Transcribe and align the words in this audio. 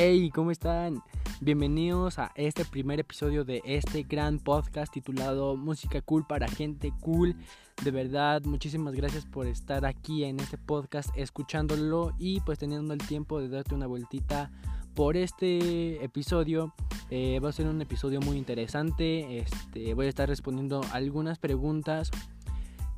Hey, 0.00 0.30
¿cómo 0.32 0.52
están? 0.52 1.02
Bienvenidos 1.40 2.20
a 2.20 2.30
este 2.36 2.64
primer 2.64 3.00
episodio 3.00 3.44
de 3.44 3.62
este 3.64 4.04
gran 4.04 4.38
podcast 4.38 4.92
titulado 4.92 5.56
Música 5.56 6.00
Cool 6.02 6.24
para 6.24 6.46
gente 6.46 6.92
cool. 7.00 7.34
De 7.82 7.90
verdad, 7.90 8.44
muchísimas 8.44 8.94
gracias 8.94 9.26
por 9.26 9.48
estar 9.48 9.84
aquí 9.84 10.22
en 10.22 10.38
este 10.38 10.56
podcast 10.56 11.10
escuchándolo 11.16 12.12
y 12.16 12.38
pues 12.42 12.60
teniendo 12.60 12.94
el 12.94 13.00
tiempo 13.00 13.40
de 13.40 13.48
darte 13.48 13.74
una 13.74 13.88
vueltita 13.88 14.52
por 14.94 15.16
este 15.16 16.04
episodio. 16.04 16.72
Eh, 17.10 17.40
va 17.40 17.48
a 17.48 17.52
ser 17.52 17.66
un 17.66 17.82
episodio 17.82 18.20
muy 18.20 18.36
interesante. 18.36 19.38
Este, 19.38 19.94
voy 19.94 20.06
a 20.06 20.10
estar 20.10 20.28
respondiendo 20.28 20.80
algunas 20.92 21.40
preguntas 21.40 22.12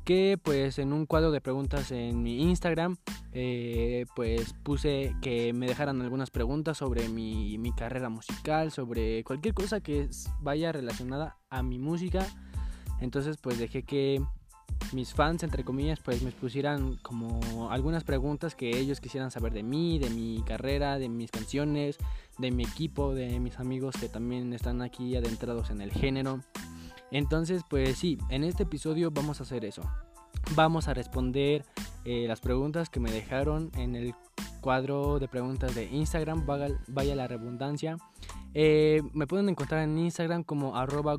que 0.03 0.39
pues 0.41 0.79
en 0.79 0.93
un 0.93 1.05
cuadro 1.05 1.31
de 1.31 1.41
preguntas 1.41 1.91
en 1.91 2.23
mi 2.23 2.41
Instagram 2.41 2.97
eh, 3.33 4.05
pues 4.15 4.53
puse 4.63 5.15
que 5.21 5.53
me 5.53 5.67
dejaran 5.67 6.01
algunas 6.01 6.29
preguntas 6.29 6.77
sobre 6.77 7.07
mi, 7.09 7.57
mi, 7.57 7.71
carrera 7.71 8.09
musical, 8.09 8.71
sobre 8.71 9.23
cualquier 9.23 9.53
cosa 9.53 9.79
que 9.79 10.09
vaya 10.39 10.71
relacionada 10.71 11.37
a 11.49 11.63
mi 11.63 11.79
música. 11.79 12.25
Entonces 12.99 13.37
pues 13.37 13.57
dejé 13.57 13.83
que 13.83 14.21
mis 14.93 15.13
fans, 15.13 15.43
entre 15.43 15.63
comillas, 15.63 15.99
pues 15.99 16.21
me 16.21 16.31
pusieran 16.31 16.97
como 16.97 17.69
algunas 17.71 18.03
preguntas 18.03 18.55
que 18.55 18.77
ellos 18.77 18.99
quisieran 18.99 19.31
saber 19.31 19.53
de 19.53 19.63
mí, 19.63 19.99
de 19.99 20.09
mi 20.09 20.43
carrera, 20.45 20.99
de 20.99 21.07
mis 21.07 21.31
canciones, 21.31 21.97
de 22.37 22.51
mi 22.51 22.63
equipo, 22.63 23.13
de 23.13 23.39
mis 23.39 23.59
amigos 23.59 23.95
que 23.99 24.09
también 24.09 24.51
están 24.53 24.81
aquí 24.81 25.15
adentrados 25.15 25.69
en 25.69 25.81
el 25.81 25.91
género. 25.91 26.41
Entonces, 27.11 27.63
pues 27.69 27.97
sí, 27.97 28.17
en 28.29 28.43
este 28.43 28.63
episodio 28.63 29.11
vamos 29.11 29.39
a 29.39 29.43
hacer 29.43 29.65
eso. 29.65 29.83
Vamos 30.55 30.87
a 30.87 30.93
responder 30.93 31.65
eh, 32.05 32.25
las 32.27 32.39
preguntas 32.39 32.89
que 32.89 32.99
me 32.99 33.11
dejaron 33.11 33.69
en 33.75 33.95
el 33.95 34.15
cuadro 34.61 35.19
de 35.19 35.27
preguntas 35.27 35.75
de 35.75 35.85
Instagram, 35.85 36.45
vaya, 36.45 37.15
la 37.15 37.27
redundancia. 37.27 37.97
Eh, 38.53 39.01
me 39.13 39.27
pueden 39.27 39.49
encontrar 39.49 39.83
en 39.83 39.97
Instagram 39.97 40.43
como 40.43 40.77
arroba 40.77 41.17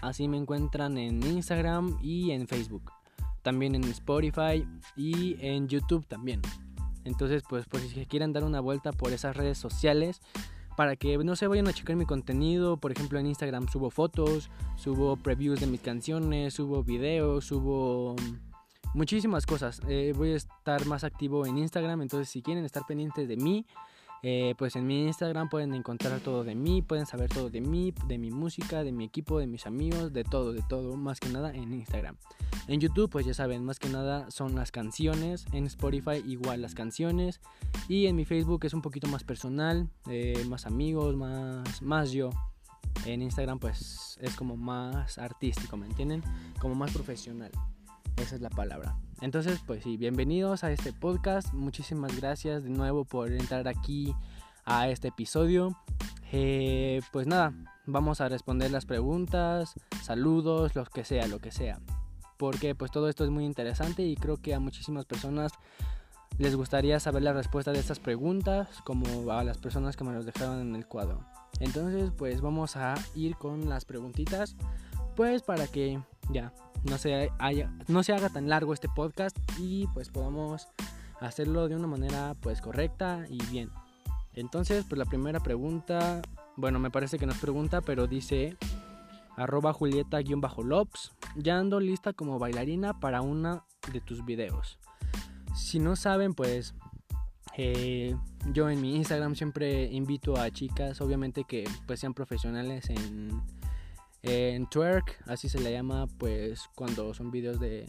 así 0.00 0.28
me 0.28 0.36
encuentran 0.36 0.98
en 0.98 1.22
Instagram 1.22 1.98
y 2.02 2.32
en 2.32 2.48
Facebook. 2.48 2.90
También 3.42 3.74
en 3.74 3.84
Spotify 3.84 4.66
y 4.96 5.36
en 5.40 5.68
YouTube 5.68 6.06
también. 6.06 6.40
Entonces, 7.04 7.42
pues, 7.48 7.66
pues 7.66 7.82
si 7.88 8.06
quieren 8.06 8.32
dar 8.32 8.44
una 8.44 8.60
vuelta 8.60 8.92
por 8.92 9.12
esas 9.12 9.36
redes 9.36 9.58
sociales, 9.58 10.22
para 10.76 10.96
que 10.96 11.18
no 11.18 11.36
se 11.36 11.46
vayan 11.46 11.68
a 11.68 11.72
checar 11.72 11.96
mi 11.96 12.06
contenido. 12.06 12.76
Por 12.76 12.92
ejemplo, 12.92 13.18
en 13.18 13.26
Instagram 13.26 13.68
subo 13.68 13.90
fotos, 13.90 14.50
subo 14.76 15.16
previews 15.16 15.60
de 15.60 15.66
mis 15.66 15.80
canciones, 15.80 16.54
subo 16.54 16.82
videos, 16.82 17.44
subo 17.44 18.14
mm, 18.14 18.98
muchísimas 18.98 19.46
cosas. 19.46 19.80
Eh, 19.88 20.12
voy 20.16 20.32
a 20.32 20.36
estar 20.36 20.86
más 20.86 21.04
activo 21.04 21.46
en 21.46 21.58
Instagram, 21.58 22.02
entonces 22.02 22.28
si 22.28 22.42
quieren 22.42 22.64
estar 22.64 22.84
pendientes 22.86 23.28
de 23.28 23.36
mí, 23.36 23.66
eh, 24.22 24.54
pues 24.56 24.76
en 24.76 24.86
mi 24.86 25.04
Instagram 25.06 25.48
pueden 25.48 25.74
encontrar 25.74 26.20
todo 26.20 26.44
de 26.44 26.54
mí, 26.54 26.80
pueden 26.80 27.06
saber 27.06 27.28
todo 27.28 27.50
de 27.50 27.60
mí, 27.60 27.92
de 28.06 28.18
mi 28.18 28.30
música, 28.30 28.84
de 28.84 28.92
mi 28.92 29.04
equipo, 29.04 29.40
de 29.40 29.48
mis 29.48 29.66
amigos, 29.66 30.12
de 30.12 30.22
todo, 30.22 30.52
de 30.52 30.62
todo, 30.62 30.96
más 30.96 31.18
que 31.18 31.28
nada 31.28 31.52
en 31.52 31.72
Instagram. 31.72 32.16
En 32.68 32.78
YouTube, 32.78 33.10
pues 33.10 33.26
ya 33.26 33.34
saben, 33.34 33.64
más 33.64 33.80
que 33.80 33.88
nada 33.88 34.30
son 34.30 34.54
las 34.54 34.70
canciones, 34.70 35.46
en 35.52 35.66
Spotify 35.66 36.22
igual 36.24 36.62
las 36.62 36.74
canciones 36.74 37.40
y 37.88 38.06
en 38.06 38.14
mi 38.14 38.24
Facebook 38.24 38.64
es 38.64 38.74
un 38.74 38.82
poquito 38.82 39.08
más 39.08 39.24
personal, 39.24 39.88
eh, 40.08 40.44
más 40.48 40.66
amigos, 40.66 41.16
más, 41.16 41.82
más 41.82 42.12
yo. 42.12 42.30
En 43.06 43.22
Instagram 43.22 43.58
pues 43.58 44.18
es 44.20 44.36
como 44.36 44.56
más 44.56 45.18
artístico, 45.18 45.76
¿me 45.76 45.86
entienden? 45.86 46.22
Como 46.60 46.76
más 46.76 46.92
profesional. 46.92 47.50
Esa 48.16 48.36
es 48.36 48.40
la 48.40 48.50
palabra. 48.50 48.96
Entonces, 49.22 49.60
pues 49.64 49.84
sí, 49.84 49.96
bienvenidos 49.96 50.64
a 50.64 50.72
este 50.72 50.92
podcast. 50.92 51.54
Muchísimas 51.54 52.20
gracias 52.20 52.64
de 52.64 52.70
nuevo 52.70 53.04
por 53.04 53.30
entrar 53.30 53.68
aquí 53.68 54.12
a 54.64 54.88
este 54.88 55.08
episodio. 55.08 55.78
Eh, 56.32 57.00
pues 57.12 57.28
nada, 57.28 57.54
vamos 57.86 58.20
a 58.20 58.28
responder 58.28 58.72
las 58.72 58.84
preguntas, 58.84 59.74
saludos, 60.02 60.74
lo 60.74 60.84
que 60.86 61.04
sea, 61.04 61.28
lo 61.28 61.38
que 61.38 61.52
sea. 61.52 61.78
Porque 62.36 62.74
pues 62.74 62.90
todo 62.90 63.08
esto 63.08 63.22
es 63.22 63.30
muy 63.30 63.44
interesante 63.44 64.02
y 64.02 64.16
creo 64.16 64.38
que 64.38 64.54
a 64.54 64.58
muchísimas 64.58 65.04
personas 65.04 65.52
les 66.38 66.56
gustaría 66.56 66.98
saber 66.98 67.22
la 67.22 67.32
respuesta 67.32 67.70
de 67.70 67.78
estas 67.78 68.00
preguntas, 68.00 68.68
como 68.84 69.30
a 69.30 69.44
las 69.44 69.56
personas 69.56 69.96
que 69.96 70.02
me 70.02 70.14
los 70.14 70.26
dejaron 70.26 70.60
en 70.62 70.74
el 70.74 70.88
cuadro. 70.88 71.20
Entonces, 71.60 72.10
pues 72.18 72.40
vamos 72.40 72.74
a 72.76 72.94
ir 73.14 73.36
con 73.36 73.68
las 73.68 73.84
preguntitas, 73.84 74.56
pues 75.14 75.42
para 75.42 75.68
que 75.68 76.02
ya 76.32 76.52
no 76.84 76.98
se, 76.98 77.30
no 77.88 78.02
se 78.02 78.12
haga 78.12 78.28
tan 78.28 78.48
largo 78.48 78.72
este 78.74 78.88
podcast 78.88 79.36
y 79.58 79.86
pues 79.88 80.08
podamos 80.08 80.68
hacerlo 81.20 81.68
de 81.68 81.76
una 81.76 81.86
manera 81.86 82.34
pues 82.40 82.60
correcta 82.60 83.24
y 83.28 83.44
bien. 83.46 83.70
Entonces, 84.34 84.84
pues 84.88 84.98
la 84.98 85.04
primera 85.04 85.40
pregunta, 85.40 86.22
bueno, 86.56 86.78
me 86.78 86.90
parece 86.90 87.18
que 87.18 87.26
no 87.26 87.32
es 87.32 87.38
pregunta, 87.38 87.80
pero 87.80 88.06
dice 88.06 88.56
arroba 89.36 89.72
Julieta-Lops, 89.72 91.12
ya 91.36 91.58
ando 91.58 91.80
lista 91.80 92.12
como 92.12 92.38
bailarina 92.38 92.98
para 92.98 93.22
una 93.22 93.64
de 93.92 94.00
tus 94.00 94.24
videos. 94.24 94.78
Si 95.54 95.78
no 95.78 95.96
saben, 95.96 96.34
pues 96.34 96.74
eh, 97.56 98.16
yo 98.52 98.70
en 98.70 98.80
mi 98.80 98.96
Instagram 98.96 99.34
siempre 99.34 99.84
invito 99.84 100.38
a 100.38 100.50
chicas, 100.50 101.00
obviamente 101.00 101.44
que 101.44 101.64
pues 101.86 102.00
sean 102.00 102.14
profesionales 102.14 102.88
en 102.88 103.42
en 104.22 104.66
twerk, 104.68 105.22
así 105.26 105.48
se 105.48 105.60
le 105.60 105.72
llama 105.72 106.06
pues 106.18 106.68
cuando 106.74 107.12
son 107.14 107.30
videos 107.30 107.58
de, 107.58 107.88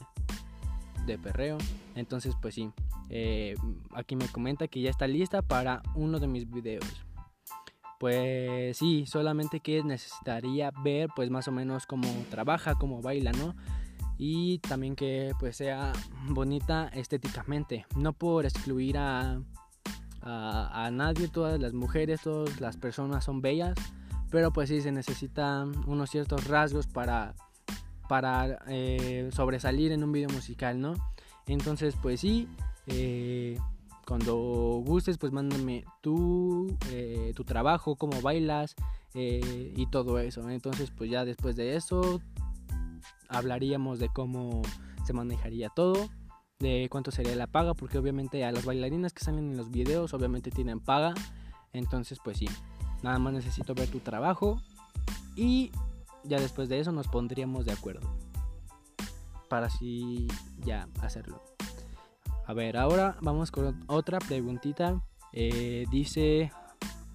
de 1.05 1.17
perreo. 1.17 1.57
Entonces 1.95 2.35
pues 2.41 2.55
sí, 2.55 2.71
eh, 3.09 3.55
aquí 3.93 4.15
me 4.15 4.27
comenta 4.27 4.67
que 4.67 4.81
ya 4.81 4.89
está 4.89 5.07
lista 5.07 5.41
para 5.41 5.81
uno 5.95 6.19
de 6.19 6.27
mis 6.27 6.49
videos. 6.49 7.05
Pues 7.99 8.77
sí, 8.77 9.05
solamente 9.05 9.59
que 9.59 9.83
necesitaría 9.83 10.71
ver 10.83 11.09
pues 11.15 11.29
más 11.29 11.47
o 11.47 11.51
menos 11.51 11.85
cómo 11.85 12.07
trabaja, 12.29 12.75
cómo 12.75 13.01
baila, 13.01 13.31
¿no? 13.31 13.55
Y 14.17 14.59
también 14.59 14.95
que 14.95 15.31
pues 15.39 15.57
sea 15.57 15.93
bonita 16.27 16.89
estéticamente. 16.89 17.85
No 17.95 18.13
por 18.13 18.45
excluir 18.45 18.97
a, 18.97 19.41
a, 20.21 20.85
a 20.85 20.91
nadie, 20.91 21.29
todas 21.29 21.59
las 21.61 21.73
mujeres, 21.73 22.21
todas 22.21 22.59
las 22.59 22.77
personas 22.77 23.23
son 23.23 23.41
bellas 23.41 23.75
pero 24.33 24.51
pues 24.51 24.67
sí 24.69 24.81
se 24.81 24.91
necesitan 24.91 25.87
unos 25.87 26.09
ciertos 26.09 26.47
rasgos 26.47 26.87
para, 26.87 27.35
para 28.09 28.57
eh, 28.67 29.29
sobresalir 29.31 29.91
en 29.91 30.03
un 30.03 30.11
video 30.11 30.27
musical, 30.29 30.81
¿no? 30.81 30.95
Entonces 31.45 31.95
pues 32.01 32.21
sí, 32.21 32.47
eh, 32.87 33.59
cuando 34.07 34.81
gustes 34.83 35.19
pues 35.19 35.31
mándame 35.31 35.85
tu, 36.01 36.75
eh, 36.89 37.31
tu 37.35 37.43
trabajo, 37.43 37.95
cómo 37.95 38.23
bailas 38.23 38.73
y 39.13 39.85
todo 39.91 40.17
eso. 40.17 40.49
Entonces 40.49 40.89
pues 40.89 41.11
ya 41.11 41.25
después 41.25 41.55
de 41.55 41.75
eso 41.75 42.19
hablaríamos 43.29 43.99
de 43.99 44.09
cómo 44.09 44.63
se 45.05 45.13
manejaría 45.13 45.69
todo 45.69 46.09
de 46.57 46.87
cuánto 46.89 47.11
sería 47.11 47.35
la 47.35 47.45
paga, 47.45 47.75
porque 47.75 47.99
obviamente 47.99 48.43
a 48.45 48.51
las 48.51 48.65
bailarinas 48.65 49.13
que 49.13 49.23
salen 49.23 49.51
en 49.51 49.57
los 49.57 49.69
videos 49.69 50.11
obviamente 50.15 50.49
tienen 50.49 50.79
paga, 50.79 51.13
entonces 51.71 52.17
pues 52.23 52.37
sí, 52.37 52.47
Nada 53.03 53.19
más 53.19 53.33
necesito 53.33 53.75
ver 53.75 53.89
tu 53.89 53.99
trabajo 53.99 54.61
y 55.35 55.71
ya 56.23 56.39
después 56.39 56.69
de 56.69 56.79
eso 56.79 56.91
nos 56.91 57.07
pondríamos 57.07 57.65
de 57.65 57.73
acuerdo. 57.73 58.09
Para 59.49 59.67
así 59.67 60.27
ya 60.59 60.87
hacerlo. 61.01 61.43
A 62.45 62.53
ver, 62.53 62.77
ahora 62.77 63.17
vamos 63.21 63.51
con 63.51 63.83
otra 63.87 64.19
preguntita. 64.19 65.01
Eh, 65.33 65.85
dice 65.91 66.51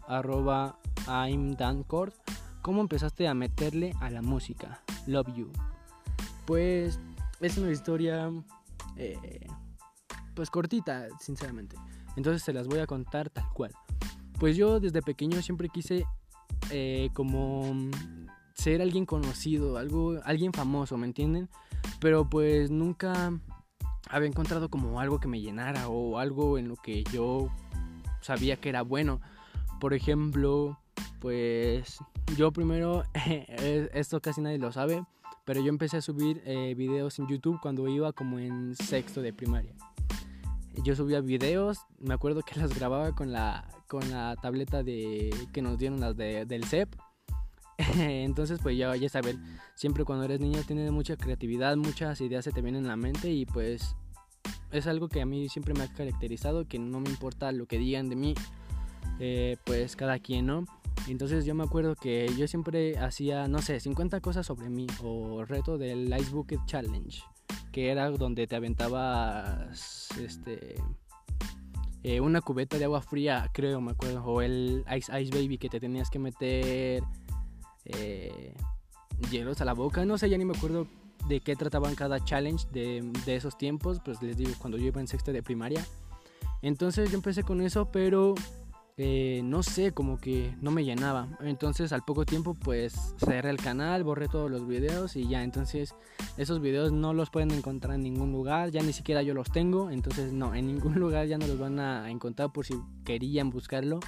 arroba 0.07 0.79
I'm 1.07 1.57
Dancord. 1.57 2.13
¿Cómo 2.63 2.81
empezaste 2.83 3.27
a 3.27 3.35
meterle 3.35 3.95
a 4.01 4.11
la 4.11 4.21
música? 4.21 4.83
Love 5.07 5.35
you. 5.35 5.51
Pues 6.47 7.01
es 7.41 7.57
una 7.57 7.71
historia 7.71 8.31
eh, 8.97 9.47
pues 10.35 10.51
cortita, 10.51 11.09
sinceramente. 11.19 11.77
Entonces 12.17 12.43
se 12.43 12.53
las 12.53 12.67
voy 12.67 12.81
a 12.81 12.87
contar 12.87 13.31
tal 13.31 13.49
cual. 13.55 13.73
Pues 14.39 14.57
yo 14.57 14.79
desde 14.81 15.03
pequeño 15.03 15.43
siempre 15.43 15.69
quise 15.69 16.07
eh, 16.71 17.11
como 17.13 17.91
ser 18.55 18.83
alguien 18.83 19.07
conocido, 19.07 19.79
algo, 19.79 20.21
alguien 20.25 20.53
famoso, 20.53 20.97
¿me 20.97 21.07
entienden? 21.07 21.49
Pero 22.01 22.29
pues 22.29 22.71
nunca 22.71 23.33
había 24.09 24.29
encontrado 24.29 24.69
como 24.69 25.01
algo 25.01 25.21
que 25.21 25.29
me 25.29 25.41
llenara 25.41 25.89
o 25.89 26.19
algo 26.19 26.59
en 26.59 26.69
lo 26.69 26.77
que 26.77 27.05
yo 27.05 27.49
sabía 28.21 28.57
que 28.57 28.69
era 28.69 28.83
bueno. 28.83 29.21
Por 29.81 29.95
ejemplo, 29.95 30.79
pues 31.21 31.99
yo 32.37 32.53
primero, 32.53 33.05
esto 33.95 34.21
casi 34.21 34.41
nadie 34.41 34.59
lo 34.59 34.73
sabe, 34.73 35.05
pero 35.45 35.61
yo 35.61 35.69
empecé 35.69 35.97
a 35.99 36.03
subir 36.03 36.43
eh, 36.45 36.75
videos 36.77 37.19
en 37.19 37.27
YouTube 37.27 37.61
cuando 37.61 37.89
iba 37.89 38.13
como 38.13 38.39
en 38.39 38.75
sexto 38.77 39.23
de 39.23 39.33
primaria. 39.33 39.75
Yo 40.85 40.95
subía 40.95 41.21
videos, 41.21 41.79
me 41.99 42.15
acuerdo 42.15 42.43
que 42.43 42.55
las 42.61 42.75
grababa 42.75 43.15
con 43.15 43.33
la, 43.33 43.69
con 43.87 44.11
la 44.11 44.37
tableta 44.41 44.83
de 44.83 45.31
que 45.53 45.63
nos 45.63 45.79
dieron 45.79 46.01
las 46.01 46.17
de, 46.17 46.45
del 46.47 46.65
CEP. 46.65 46.95
Entonces, 47.99 48.59
pues 48.63 48.77
ya, 48.77 48.95
ya 48.97 49.09
saben, 49.09 49.41
siempre 49.75 50.05
cuando 50.05 50.25
eres 50.25 50.41
niño 50.41 50.63
tienes 50.67 50.91
mucha 50.91 51.17
creatividad, 51.17 51.77
muchas 51.77 52.21
ideas 52.21 52.45
se 52.45 52.53
te 52.53 52.61
vienen 52.61 52.83
en 52.83 52.89
la 52.89 52.97
mente 52.97 53.31
y 53.31 53.47
pues 53.47 53.95
es 54.73 54.87
algo 54.87 55.09
que 55.09 55.21
a 55.21 55.27
mí 55.27 55.49
siempre 55.49 55.75
me 55.75 55.85
ha 55.85 55.89
caracterizado, 55.93 56.67
que 56.67 56.79
no 56.79 57.01
me 57.01 57.09
importa 57.09 57.53
lo 57.53 57.67
que 57.67 57.79
digan 57.79 58.09
de 58.09 58.17
mí, 58.17 58.35
eh, 59.21 59.57
pues 59.65 59.97
cada 59.97 60.19
quien, 60.19 60.47
¿no? 60.47 60.65
Entonces 61.07 61.45
yo 61.45 61.55
me 61.55 61.65
acuerdo 61.65 61.95
que 61.95 62.29
yo 62.37 62.47
siempre 62.49 62.99
hacía, 62.99 63.49
no 63.49 63.63
sé, 63.63 63.81
50 63.81 64.21
cosas 64.21 64.47
sobre 64.47 64.69
mí 64.69 64.87
o 65.03 65.45
reto 65.45 65.79
del 65.79 66.15
Ice 66.19 66.31
Bucket 66.31 66.61
Challenge, 66.67 67.23
que 67.79 67.93
era 67.93 68.11
donde 68.11 68.49
te 68.49 68.57
aventabas 68.57 70.09
este 70.21 70.75
eh, 72.03 72.21
una 72.21 72.41
cubeta 72.41 72.77
de 72.77 72.87
agua 72.87 73.01
fría, 73.03 73.49
creo, 73.55 73.81
me 73.81 73.93
acuerdo, 73.93 74.25
o 74.25 74.43
el 74.43 74.85
Ice 74.97 75.23
Ice 75.23 75.31
Baby 75.33 75.59
que 75.59 75.69
te 75.69 75.79
tenías 75.79 76.11
que 76.11 76.19
meter 76.19 77.05
eh, 77.85 78.53
hielos 79.31 79.61
a 79.61 79.65
la 79.65 79.75
boca, 79.75 80.05
no 80.05 80.19
sé, 80.19 80.29
ya 80.29 80.37
ni 80.37 80.45
me 80.45 80.57
acuerdo 80.57 80.89
de 81.29 81.39
qué 81.39 81.55
trataban 81.55 81.95
cada 81.95 82.19
challenge 82.25 82.67
de, 82.73 83.13
de 83.25 83.37
esos 83.37 83.57
tiempos, 83.57 84.01
pues 84.05 84.21
les 84.23 84.37
digo, 84.37 84.51
cuando 84.59 84.77
yo 84.77 84.87
iba 84.87 85.01
en 85.01 85.07
sexto 85.07 85.33
de 85.33 85.45
primaria. 85.45 85.87
Entonces 86.63 87.09
yo 87.11 87.15
empecé 87.15 87.45
con 87.45 87.61
eso, 87.61 87.93
pero 87.93 88.35
eh, 89.01 89.43
no 89.45 89.63
sé, 89.63 89.93
como 89.93 90.19
que 90.19 90.57
no 90.61 90.73
me 90.73 90.85
llenaba. 90.85 91.29
Entonces 91.41 91.93
al 91.93 92.03
poco 92.03 92.27
tiempo 92.27 92.55
pues 92.55 93.15
cerré 93.19 93.49
el 93.51 93.57
canal, 93.59 94.03
borré 94.03 94.27
todos 94.27 94.51
los 94.51 94.67
videos 94.67 95.15
y 95.15 95.29
ya. 95.29 95.45
Entonces 95.45 95.95
esos 96.37 96.61
videos 96.61 96.91
no 96.91 97.15
los 97.15 97.31
pueden 97.31 97.53
encontrar 97.53 97.95
en 97.95 98.03
ningún 98.03 98.33
lugar, 98.33 98.71
ya 98.71 98.83
ni 98.83 98.93
siquiera 98.93 99.23
yo 99.23 99.35
los 99.35 99.53
tengo. 99.53 99.91
Entonces 99.91 100.33
no, 100.33 100.53
en 100.53 100.67
ningún 100.67 100.95
lugar 100.99 101.29
ya 101.29 101.39
no 101.39 101.47
los 101.47 101.59
van 101.61 101.79
a 101.79 102.11
encontrar 102.11 102.53
por 102.53 102.67
si 102.67 102.75
querían 103.05 103.51
buscarlo. 103.51 104.01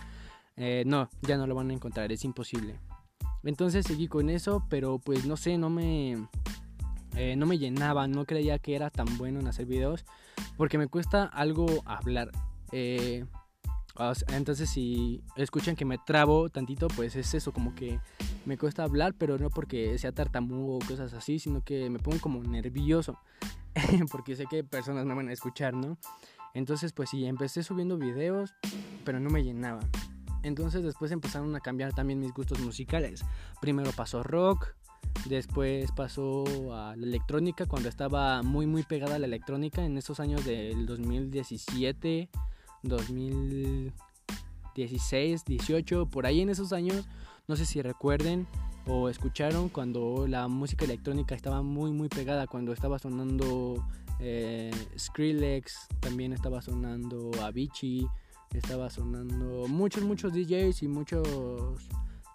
Eh, 0.57 0.83
no, 0.87 1.09
ya 1.23 1.37
no 1.37 1.47
lo 1.47 1.55
van 1.55 1.71
a 1.71 1.75
encontrar, 1.75 2.11
es 2.11 2.25
imposible. 2.25 2.81
Entonces 3.45 3.87
seguí 3.87 4.09
con 4.09 4.29
eso, 4.29 4.67
pero 4.69 4.99
pues 4.99 5.25
no 5.25 5.37
sé, 5.37 5.57
no 5.57 5.71
me... 5.71 6.27
Eh, 7.17 7.35
no 7.37 7.47
me 7.47 7.59
llenaba, 7.59 8.07
no 8.07 8.25
creía 8.25 8.59
que 8.59 8.77
era 8.77 8.89
tan 8.89 9.19
bueno 9.19 9.41
en 9.41 9.49
hacer 9.49 9.67
videos 9.67 10.05
porque 10.57 10.79
me 10.79 10.89
cuesta 10.89 11.25
algo 11.25 11.67
hablar. 11.85 12.31
Eh, 12.71 13.25
entonces 14.29 14.71
si 14.71 15.23
escuchan 15.37 15.77
que 15.77 15.85
me 15.85 15.99
trabo 15.99 16.49
tantito, 16.49 16.89
pues 16.89 17.17
es 17.17 17.35
eso, 17.35 17.53
como 17.53 17.75
que 17.75 18.01
me 18.47 18.57
cuesta 18.57 18.85
hablar, 18.85 19.15
pero 19.15 19.39
no 19.39 19.51
porque 19.51 19.99
sea 19.99 20.13
tartamudo 20.13 20.77
o 20.77 20.79
cosas 20.79 21.13
así, 21.13 21.39
sino 21.39 21.63
que 21.63 21.91
me 21.91 21.99
pongo 21.99 22.19
como 22.21 22.43
nervioso, 22.43 23.19
porque 24.11 24.37
sé 24.37 24.47
que 24.47 24.65
personas 24.65 25.05
me 25.07 25.15
van 25.15 25.29
a 25.29 25.33
escuchar, 25.33 25.75
¿no? 25.75 25.99
Entonces 26.55 26.93
pues 26.93 27.11
sí, 27.11 27.27
empecé 27.27 27.63
subiendo 27.63 27.99
videos, 27.99 28.55
pero 29.05 29.21
no 29.21 29.31
me 29.31 29.43
llenaba. 29.43 29.81
Entonces 30.43 30.83
después 30.83 31.13
empezaron 31.13 31.55
a 31.55 31.61
cambiar 31.61 31.93
también 31.93 32.19
mis 32.19 32.33
gustos 32.33 32.59
musicales. 32.61 33.23
Primero 33.61 33.91
pasó 33.93 34.23
rock, 34.23 34.75
después 35.27 35.93
pasó 35.93 36.45
a 36.75 36.97
la 36.97 37.07
electrónica, 37.07 37.67
cuando 37.67 37.89
estaba 37.89 38.43
muy 38.43 38.67
muy 38.67 38.83
pegada 38.83 39.17
a 39.17 39.19
la 39.19 39.27
electrónica 39.27 39.85
en 39.85 39.99
esos 39.99 40.19
años 40.21 40.45
del 40.45 40.87
2017 40.87 42.31
2016, 42.83 45.45
18, 45.45 46.07
por 46.07 46.27
ahí 46.27 46.41
en 46.41 46.51
esos 46.51 46.73
años, 46.73 47.07
no 47.49 47.57
sé 47.57 47.67
si 47.67 47.83
recuerden 47.83 48.47
o 48.87 49.09
escucharon 49.09 49.69
cuando 49.69 50.27
la 50.27 50.49
música 50.49 50.85
electrónica 50.85 51.35
estaba 51.35 51.63
muy 51.63 51.93
muy 51.93 52.09
pegada, 52.09 52.47
cuando 52.47 52.73
estaba 52.73 52.99
sonando 52.99 53.85
eh, 54.19 54.71
Skrillex, 54.99 55.89
también 56.01 56.33
estaba 56.33 56.63
sonando 56.63 57.31
Avicii, 57.43 58.09
estaba 58.55 58.91
sonando 58.91 59.67
muchos 59.69 60.05
muchos 60.05 60.33
DJs 60.33 60.83
y 60.83 60.89
muchos 60.89 61.29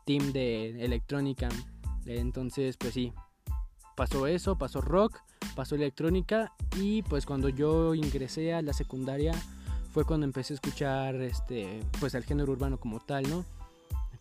team 0.05 0.31
de 0.31 0.83
electrónica. 0.83 1.49
Entonces, 2.05 2.77
pues 2.77 2.93
sí, 2.93 3.13
pasó 3.95 4.27
eso, 4.27 4.57
pasó 4.57 4.81
rock, 4.81 5.19
pasó 5.55 5.75
electrónica 5.75 6.53
y 6.79 7.01
pues 7.03 7.25
cuando 7.25 7.49
yo 7.49 7.95
ingresé 7.95 8.53
a 8.53 8.61
la 8.61 8.73
secundaria 8.73 9.33
fue 9.95 10.03
cuando 10.03 10.25
empecé 10.25 10.51
a 10.51 10.55
escuchar 10.55 11.15
este 11.21 11.79
pues 12.01 12.15
el 12.15 12.25
género 12.25 12.51
urbano 12.51 12.77
como 12.77 12.99
tal, 12.99 13.29
¿no? 13.29 13.45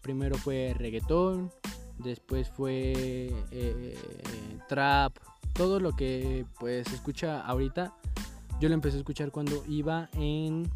Primero 0.03 0.37
fue 0.37 0.73
reggaetón, 0.79 1.51
después 1.99 2.49
fue 2.49 3.33
eh, 3.51 3.99
trap, 4.69 5.17
todo 5.53 5.81
lo 5.81 5.91
que 5.97 6.47
pues 6.61 6.87
escucha 6.93 7.41
ahorita. 7.41 7.93
Yo 8.61 8.69
lo 8.69 8.75
empecé 8.77 8.99
a 8.99 9.01
escuchar 9.01 9.33
cuando 9.33 9.65
iba 9.67 10.11
en 10.13 10.71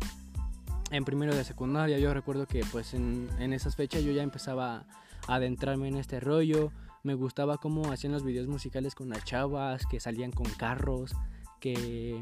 en 0.90 1.04
primero 1.04 1.32
de 1.32 1.44
secundaria. 1.44 2.00
Yo 2.00 2.12
recuerdo 2.12 2.46
que 2.46 2.62
pues 2.72 2.92
en, 2.92 3.28
en 3.38 3.52
esas 3.52 3.76
fechas 3.76 4.02
yo 4.02 4.10
ya 4.10 4.24
empezaba 4.24 4.84
a 5.28 5.34
adentrarme 5.36 5.86
en 5.86 5.96
este 5.98 6.18
rollo. 6.18 6.72
Me 7.04 7.14
gustaba 7.14 7.58
cómo 7.58 7.92
hacían 7.92 8.14
los 8.14 8.24
videos 8.24 8.48
musicales 8.48 8.96
con 8.96 9.10
las 9.10 9.22
chavas, 9.22 9.86
que 9.86 10.00
salían 10.00 10.32
con 10.32 10.46
carros, 10.58 11.14
que 11.60 12.20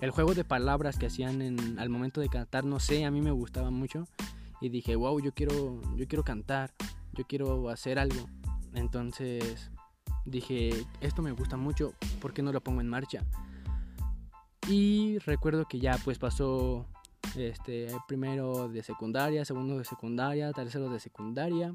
el 0.00 0.10
juego 0.10 0.34
de 0.34 0.44
palabras 0.44 0.98
que 0.98 1.06
hacían 1.06 1.42
en, 1.42 1.78
al 1.78 1.90
momento 1.90 2.20
de 2.20 2.28
cantar, 2.28 2.64
no 2.64 2.80
sé, 2.80 3.04
a 3.04 3.10
mí 3.10 3.20
me 3.20 3.30
gustaba 3.30 3.70
mucho. 3.70 4.06
Y 4.60 4.68
dije, 4.68 4.96
wow, 4.96 5.20
yo 5.20 5.32
quiero, 5.32 5.80
yo 5.96 6.06
quiero 6.08 6.22
cantar, 6.22 6.72
yo 7.12 7.24
quiero 7.26 7.68
hacer 7.68 7.98
algo. 7.98 8.28
Entonces 8.74 9.70
dije, 10.24 10.86
esto 11.00 11.22
me 11.22 11.32
gusta 11.32 11.56
mucho, 11.56 11.94
¿por 12.20 12.32
qué 12.32 12.42
no 12.42 12.52
lo 12.52 12.60
pongo 12.62 12.80
en 12.80 12.88
marcha? 12.88 13.24
Y 14.68 15.18
recuerdo 15.20 15.66
que 15.66 15.80
ya 15.80 15.98
pues 16.04 16.18
pasó 16.18 16.86
este 17.36 17.88
primero 18.06 18.68
de 18.68 18.82
secundaria, 18.82 19.44
segundo 19.44 19.78
de 19.78 19.84
secundaria, 19.84 20.52
tercero 20.52 20.88
de 20.90 21.00
secundaria. 21.00 21.74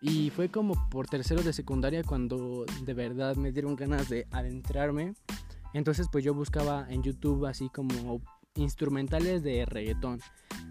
Y 0.00 0.30
fue 0.30 0.48
como 0.48 0.88
por 0.90 1.06
tercero 1.06 1.42
de 1.42 1.52
secundaria 1.52 2.02
cuando 2.02 2.64
de 2.84 2.94
verdad 2.94 3.36
me 3.36 3.52
dieron 3.52 3.76
ganas 3.76 4.08
de 4.08 4.26
adentrarme 4.32 5.14
entonces 5.74 6.08
pues 6.10 6.24
yo 6.24 6.34
buscaba 6.34 6.86
en 6.88 7.02
YouTube 7.02 7.46
así 7.46 7.68
como 7.68 8.20
instrumentales 8.54 9.42
de 9.42 9.64
reggaetón 9.64 10.20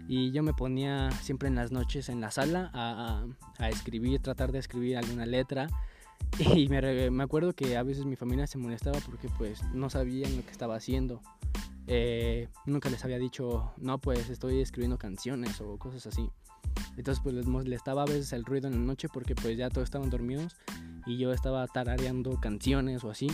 y 0.08 0.30
yo 0.32 0.42
me 0.42 0.52
ponía 0.52 1.10
siempre 1.10 1.48
en 1.48 1.54
las 1.54 1.72
noches 1.72 2.08
en 2.08 2.20
la 2.20 2.30
sala 2.30 2.70
a, 2.74 3.68
escribir, 3.68 4.20
tratar 4.20 4.52
de 4.52 4.58
escribir 4.58 4.96
alguna 4.96 5.26
letra 5.26 5.68
y 6.38 6.68
me, 6.68 7.22
acuerdo 7.22 7.52
que 7.52 7.76
a 7.76 7.82
veces 7.82 8.04
mi 8.04 8.16
familia 8.16 8.46
se 8.46 8.58
molestaba 8.58 8.98
porque 9.00 9.28
pues 9.38 9.62
no 9.72 9.90
sabían 9.90 10.36
lo 10.36 10.44
que 10.44 10.50
estaba 10.50 10.76
haciendo. 10.76 11.20
Eh, 11.88 12.48
nunca 12.64 12.88
les 12.90 13.04
había 13.04 13.18
dicho, 13.18 13.72
no, 13.76 13.98
pues 13.98 14.30
estoy 14.30 14.60
escribiendo 14.60 14.98
canciones 14.98 15.60
o 15.60 15.76
cosas 15.78 16.06
así. 16.06 16.30
Entonces 16.96 17.20
pues 17.22 17.34
les 17.34 17.46
molestaba 17.46 18.02
a 18.02 18.06
veces 18.06 18.32
el 18.32 18.44
ruido 18.44 18.68
en 18.68 18.74
la 18.74 18.80
noche 18.80 19.08
porque 19.12 19.34
pues 19.34 19.56
ya 19.56 19.68
todos 19.68 19.84
estaban 19.84 20.10
dormidos 20.10 20.56
y 21.06 21.18
yo 21.18 21.32
estaba 21.32 21.66
tarareando 21.66 22.38
canciones 22.40 23.02
o 23.02 23.10
así 23.10 23.28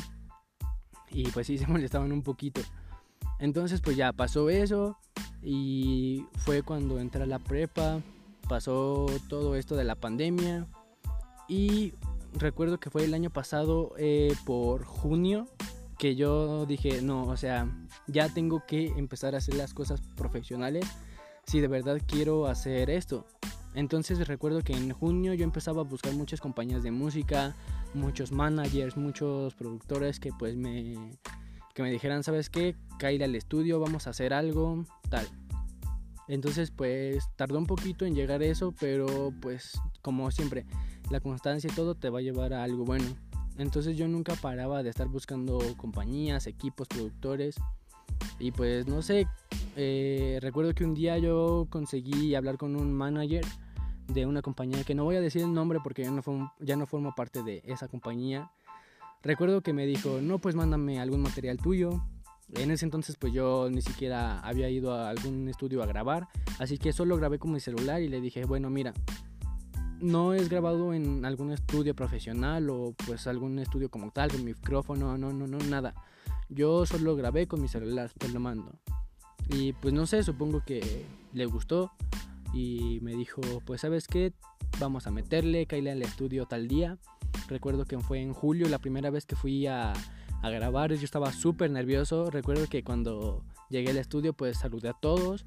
y 1.10 1.28
pues 1.30 1.46
sí 1.46 1.58
se 1.58 1.66
molestaban 1.66 2.12
un 2.12 2.22
poquito. 2.22 2.60
Entonces 3.38 3.80
pues 3.80 3.96
ya 3.96 4.12
pasó 4.12 4.50
eso 4.50 4.96
y 5.42 6.24
fue 6.38 6.62
cuando 6.62 6.98
entré 6.98 7.22
a 7.22 7.26
la 7.26 7.38
prepa, 7.38 8.00
pasó 8.48 9.06
todo 9.28 9.54
esto 9.56 9.76
de 9.76 9.84
la 9.84 9.94
pandemia 9.94 10.66
y 11.48 11.94
recuerdo 12.34 12.78
que 12.78 12.90
fue 12.90 13.04
el 13.04 13.14
año 13.14 13.30
pasado 13.30 13.94
eh, 13.98 14.34
por 14.44 14.84
junio 14.84 15.46
que 15.98 16.14
yo 16.14 16.64
dije, 16.64 17.02
no, 17.02 17.24
o 17.24 17.36
sea, 17.36 17.68
ya 18.06 18.28
tengo 18.28 18.64
que 18.66 18.86
empezar 18.86 19.34
a 19.34 19.38
hacer 19.38 19.54
las 19.54 19.74
cosas 19.74 20.00
profesionales 20.16 20.86
si 21.46 21.60
de 21.60 21.68
verdad 21.68 22.00
quiero 22.06 22.46
hacer 22.46 22.88
esto. 22.88 23.26
Entonces 23.74 24.26
recuerdo 24.26 24.62
que 24.62 24.72
en 24.72 24.92
junio 24.92 25.34
yo 25.34 25.44
empezaba 25.44 25.82
a 25.82 25.84
buscar 25.84 26.12
muchas 26.14 26.40
compañías 26.40 26.82
de 26.82 26.90
música, 26.90 27.54
muchos 27.94 28.32
managers, 28.32 28.96
muchos 28.96 29.54
productores 29.54 30.18
que 30.20 30.30
pues 30.38 30.56
me, 30.56 30.96
que 31.74 31.82
me 31.82 31.90
dijeran, 31.90 32.24
¿sabes 32.24 32.50
qué? 32.50 32.76
Caer 32.98 33.22
al 33.22 33.34
estudio, 33.34 33.78
vamos 33.80 34.06
a 34.06 34.10
hacer 34.10 34.32
algo, 34.32 34.84
tal. 35.10 35.28
Entonces 36.26 36.70
pues 36.70 37.24
tardó 37.36 37.58
un 37.58 37.66
poquito 37.66 38.04
en 38.04 38.14
llegar 38.14 38.42
a 38.42 38.46
eso, 38.46 38.74
pero 38.78 39.32
pues 39.40 39.78
como 40.02 40.30
siempre, 40.30 40.66
la 41.10 41.20
constancia 41.20 41.70
y 41.72 41.74
todo 41.74 41.94
te 41.94 42.10
va 42.10 42.18
a 42.18 42.22
llevar 42.22 42.52
a 42.54 42.64
algo 42.64 42.84
bueno. 42.84 43.06
Entonces 43.58 43.96
yo 43.96 44.06
nunca 44.06 44.34
paraba 44.36 44.82
de 44.82 44.90
estar 44.90 45.08
buscando 45.08 45.58
compañías, 45.76 46.46
equipos, 46.46 46.86
productores. 46.88 47.56
Y 48.38 48.52
pues 48.52 48.86
no 48.86 49.02
sé, 49.02 49.26
eh, 49.80 50.40
recuerdo 50.42 50.74
que 50.74 50.84
un 50.84 50.92
día 50.92 51.18
yo 51.18 51.68
conseguí 51.70 52.34
hablar 52.34 52.58
con 52.58 52.74
un 52.74 52.92
manager 52.92 53.44
de 54.08 54.26
una 54.26 54.42
compañía 54.42 54.82
que 54.82 54.96
no 54.96 55.04
voy 55.04 55.14
a 55.14 55.20
decir 55.20 55.42
el 55.42 55.54
nombre 55.54 55.78
porque 55.80 56.02
ya 56.02 56.10
no, 56.76 56.86
formo 56.86 57.14
parte 57.14 57.44
de 57.44 57.62
esa 57.64 57.86
compañía. 57.86 58.50
Recuerdo 59.22 59.60
que 59.60 59.72
me 59.72 59.86
dijo, 59.86 60.18
no, 60.20 60.40
pues 60.40 60.56
mándame 60.56 60.98
algún 60.98 61.20
material 61.20 61.58
tuyo. 61.58 62.02
En 62.54 62.72
ese 62.72 62.86
entonces 62.86 63.14
pues 63.20 63.32
yo 63.32 63.68
ni 63.70 63.80
siquiera 63.80 64.40
había 64.40 64.68
ido 64.68 64.94
a 64.94 65.10
algún 65.10 65.48
estudio 65.48 65.80
a 65.80 65.86
grabar, 65.86 66.26
así 66.58 66.76
que 66.78 66.92
solo 66.92 67.16
grabé 67.16 67.38
con 67.38 67.52
mi 67.52 67.60
celular 67.60 68.02
y 68.02 68.08
le 68.08 68.20
dije, 68.20 68.46
bueno, 68.46 68.70
mira, 68.70 68.94
no 70.00 70.34
es 70.34 70.48
grabado 70.48 70.92
en 70.92 71.24
algún 71.24 71.52
estudio 71.52 71.94
profesional 71.94 72.68
o 72.68 72.96
pues 73.06 73.28
algún 73.28 73.60
estudio 73.60 73.90
como 73.90 74.10
tal, 74.10 74.32
con 74.32 74.44
micrófono, 74.44 75.16
no, 75.16 75.32
no, 75.32 75.46
no, 75.46 75.58
nada. 75.58 75.94
Yo 76.48 76.84
solo 76.84 77.14
grabé 77.14 77.46
con 77.46 77.62
mi 77.62 77.68
celular, 77.68 78.10
te 78.18 78.28
lo 78.28 78.40
mando. 78.40 78.72
Y 79.48 79.72
pues 79.74 79.94
no 79.94 80.06
sé, 80.06 80.22
supongo 80.22 80.62
que 80.64 81.06
le 81.32 81.46
gustó 81.46 81.92
y 82.52 82.98
me 83.02 83.14
dijo, 83.14 83.40
pues 83.64 83.82
sabes 83.82 84.06
qué, 84.06 84.32
vamos 84.78 85.06
a 85.06 85.10
meterle, 85.10 85.66
caíle 85.66 85.90
al 85.90 86.02
estudio 86.02 86.46
tal 86.46 86.68
día. 86.68 86.98
Recuerdo 87.48 87.84
que 87.84 87.98
fue 87.98 88.20
en 88.20 88.32
julio 88.32 88.68
la 88.68 88.78
primera 88.78 89.10
vez 89.10 89.26
que 89.26 89.36
fui 89.36 89.66
a, 89.66 89.92
a 90.42 90.50
grabar, 90.50 90.92
yo 90.92 91.04
estaba 91.04 91.32
súper 91.32 91.70
nervioso. 91.70 92.30
Recuerdo 92.30 92.66
que 92.68 92.84
cuando 92.84 93.42
llegué 93.70 93.90
al 93.90 93.98
estudio 93.98 94.32
pues 94.32 94.58
saludé 94.58 94.90
a 94.90 94.94
todos. 94.94 95.46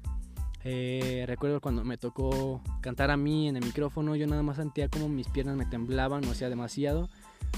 Eh, 0.64 1.24
recuerdo 1.26 1.60
cuando 1.60 1.84
me 1.84 1.98
tocó 1.98 2.62
cantar 2.80 3.10
a 3.10 3.16
mí 3.16 3.48
en 3.48 3.56
el 3.56 3.64
micrófono, 3.64 4.14
yo 4.14 4.26
nada 4.26 4.42
más 4.42 4.56
sentía 4.56 4.88
como 4.88 5.08
mis 5.08 5.28
piernas 5.28 5.56
me 5.56 5.66
temblaban, 5.66 6.24
o 6.24 6.34
sea, 6.34 6.48
demasiado. 6.48 7.08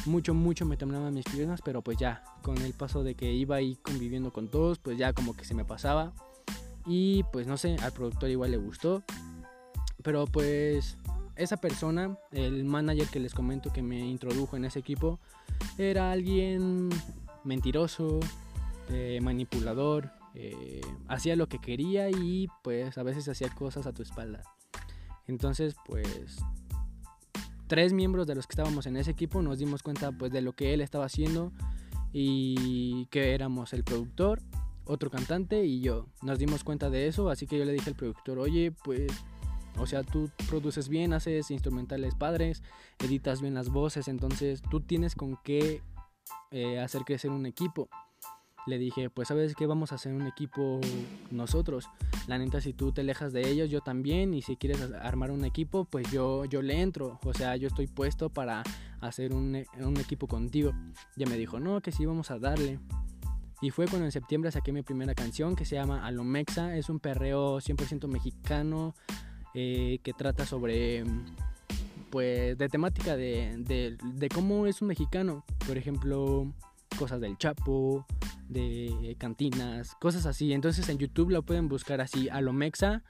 Mucho, 0.07 0.35
mucho 0.35 0.65
me 0.65 0.77
temblaban 0.77 1.15
mis 1.15 1.27
piernas, 1.27 1.61
pero 1.63 1.83
pues 1.83 1.99
ya, 1.99 2.25
con 2.43 2.57
el 2.59 2.73
paso 2.73 3.05
de 3.05 3.15
que 3.15 3.33
iba 3.33 3.57
ahí 3.57 3.77
conviviendo 3.77 4.33
con 4.33 4.49
todos, 4.49 4.79
pues 4.79 4.97
ya 4.99 5.13
como 5.13 5.37
que 5.37 5.45
se 5.45 5.55
me 5.55 5.65
pasaba. 5.65 6.13
Y 6.87 7.23
pues 7.33 7.47
no 7.47 7.57
sé, 7.57 7.77
al 7.83 7.93
productor 7.93 8.31
igual 8.31 8.51
le 8.51 8.57
gustó. 8.57 9.03
Pero 10.03 10.27
pues 10.27 10.99
esa 11.37 11.57
persona, 11.57 12.19
el 12.31 12.65
manager 12.65 13.09
que 13.09 13.21
les 13.21 13.35
comento 13.35 13.73
que 13.73 13.83
me 13.83 14.01
introdujo 14.01 14.57
en 14.57 14.65
ese 14.65 14.79
equipo, 14.79 15.19
era 15.79 16.13
alguien 16.13 16.91
mentiroso, 17.45 18.21
eh, 18.91 19.19
manipulador, 19.23 20.11
eh, 20.35 20.81
hacía 21.09 21.37
lo 21.37 21.49
que 21.49 21.59
quería 21.59 22.11
y 22.11 22.49
pues 22.63 22.99
a 22.99 23.03
veces 23.03 23.29
hacía 23.29 23.49
cosas 23.51 23.87
a 23.87 23.93
tu 23.93 24.03
espalda. 24.03 24.43
Entonces 25.27 25.77
pues 25.87 26.39
tres 27.67 27.93
miembros 27.93 28.27
de 28.27 28.35
los 28.35 28.47
que 28.47 28.53
estábamos 28.53 28.87
en 28.87 28.97
ese 28.97 29.11
equipo 29.11 29.43
nos 29.43 29.59
dimos 29.59 29.83
cuenta 29.83 30.13
pues 30.13 30.33
de 30.33 30.43
lo 30.43 30.53
que 30.53 30.75
él 30.75 30.81
estaba 30.81 31.07
haciendo 31.07 31.53
y 32.13 33.07
que 33.07 33.35
éramos 33.35 33.73
el 33.73 33.85
productor, 33.85 34.41
otro 34.85 35.11
cantante 35.11 35.65
y 35.65 35.81
yo. 35.81 36.07
Nos 36.23 36.39
dimos 36.39 36.65
cuenta 36.65 36.91
de 36.91 37.09
eso, 37.09 37.31
así 37.31 37.47
que 37.47 37.59
yo 37.59 37.65
le 37.65 37.73
dije 37.73 37.91
al 37.91 37.97
productor, 37.97 38.39
oye 38.39 38.73
pues 38.85 39.13
o 39.77 39.87
sea, 39.87 40.03
tú 40.03 40.31
produces 40.49 40.89
bien, 40.89 41.13
haces 41.13 41.51
instrumentales 41.51 42.15
padres, 42.15 42.63
editas 43.01 43.41
bien 43.41 43.55
las 43.55 43.71
voces, 43.71 44.09
entonces 44.09 44.63
tú 44.71 44.81
tienes 44.81 45.15
con 45.15 45.37
qué 45.43 45.83
eh, 46.51 46.79
hacer 46.79 47.03
crecer 47.03 47.31
un 47.31 47.47
equipo. 47.47 47.89
Le 48.67 48.79
dije, 48.79 49.11
pues 49.11 49.29
sabes 49.29 49.55
que 49.55 49.67
vamos 49.67 49.93
a 49.93 49.97
hacer 49.97 50.15
un 50.15 50.27
equipo 50.27 50.81
nosotros. 51.31 51.91
La 52.29 52.39
neta, 52.39 52.63
si 52.63 52.73
tú 52.73 52.93
te 52.93 53.03
alejas 53.03 53.35
de 53.35 53.47
ellos, 53.47 53.69
yo 53.69 53.83
también. 53.83 54.33
Y 54.33 54.41
si 54.41 54.57
quieres 54.57 54.81
armar 55.03 55.31
un 55.33 55.45
equipo, 55.45 55.85
pues 55.85 56.11
yo, 56.11 56.47
yo 56.47 56.63
le 56.63 56.81
entro. 56.81 57.21
O 57.25 57.35
sea, 57.35 57.57
yo 57.57 57.69
estoy 57.69 57.89
puesto 57.89 58.31
para 58.31 58.63
hacer 59.03 59.35
un, 59.35 59.67
un 59.79 59.97
equipo 59.99 60.27
contigo. 60.29 60.73
Ya 61.15 61.27
me 61.27 61.37
dijo, 61.37 61.61
no, 61.61 61.83
que 61.83 61.93
sí, 61.93 62.07
vamos 62.07 62.31
a 62.31 62.39
darle. 62.39 62.79
Y 63.65 63.71
fue 63.71 63.87
cuando 63.87 64.05
en 64.05 64.13
septiembre 64.13 64.53
saqué 64.53 64.73
mi 64.73 64.83
primera 64.83 65.15
canción 65.15 65.57
que 65.57 65.65
se 65.65 65.77
llama 65.77 66.07
Alomexa. 66.07 66.77
Es 66.77 66.91
un 66.91 67.01
perreo 67.01 67.61
100% 67.61 68.09
mexicano 68.09 68.95
eh, 69.55 70.01
que 70.03 70.13
trata 70.13 70.45
sobre, 70.45 71.03
pues, 72.11 72.59
de 72.59 72.69
temática 72.69 73.17
de, 73.17 73.97
de, 74.05 74.29
cómo 74.29 74.67
es 74.67 74.83
un 74.83 74.89
mexicano. 74.89 75.47
Por 75.67 75.79
ejemplo, 75.79 76.53
cosas 76.99 77.23
del 77.23 77.39
Chapo, 77.39 78.05
de 78.51 79.17
cantinas, 79.19 79.95
cosas 79.99 80.27
así. 80.27 80.53
Entonces 80.53 80.87
en 80.91 80.99
YouTube 80.99 81.31
lo 81.31 81.43
pueden 81.43 81.67
buscar 81.67 82.03
así, 82.03 82.29
a 82.29 82.43
lo 82.43 82.53
mexa, 82.53 83.03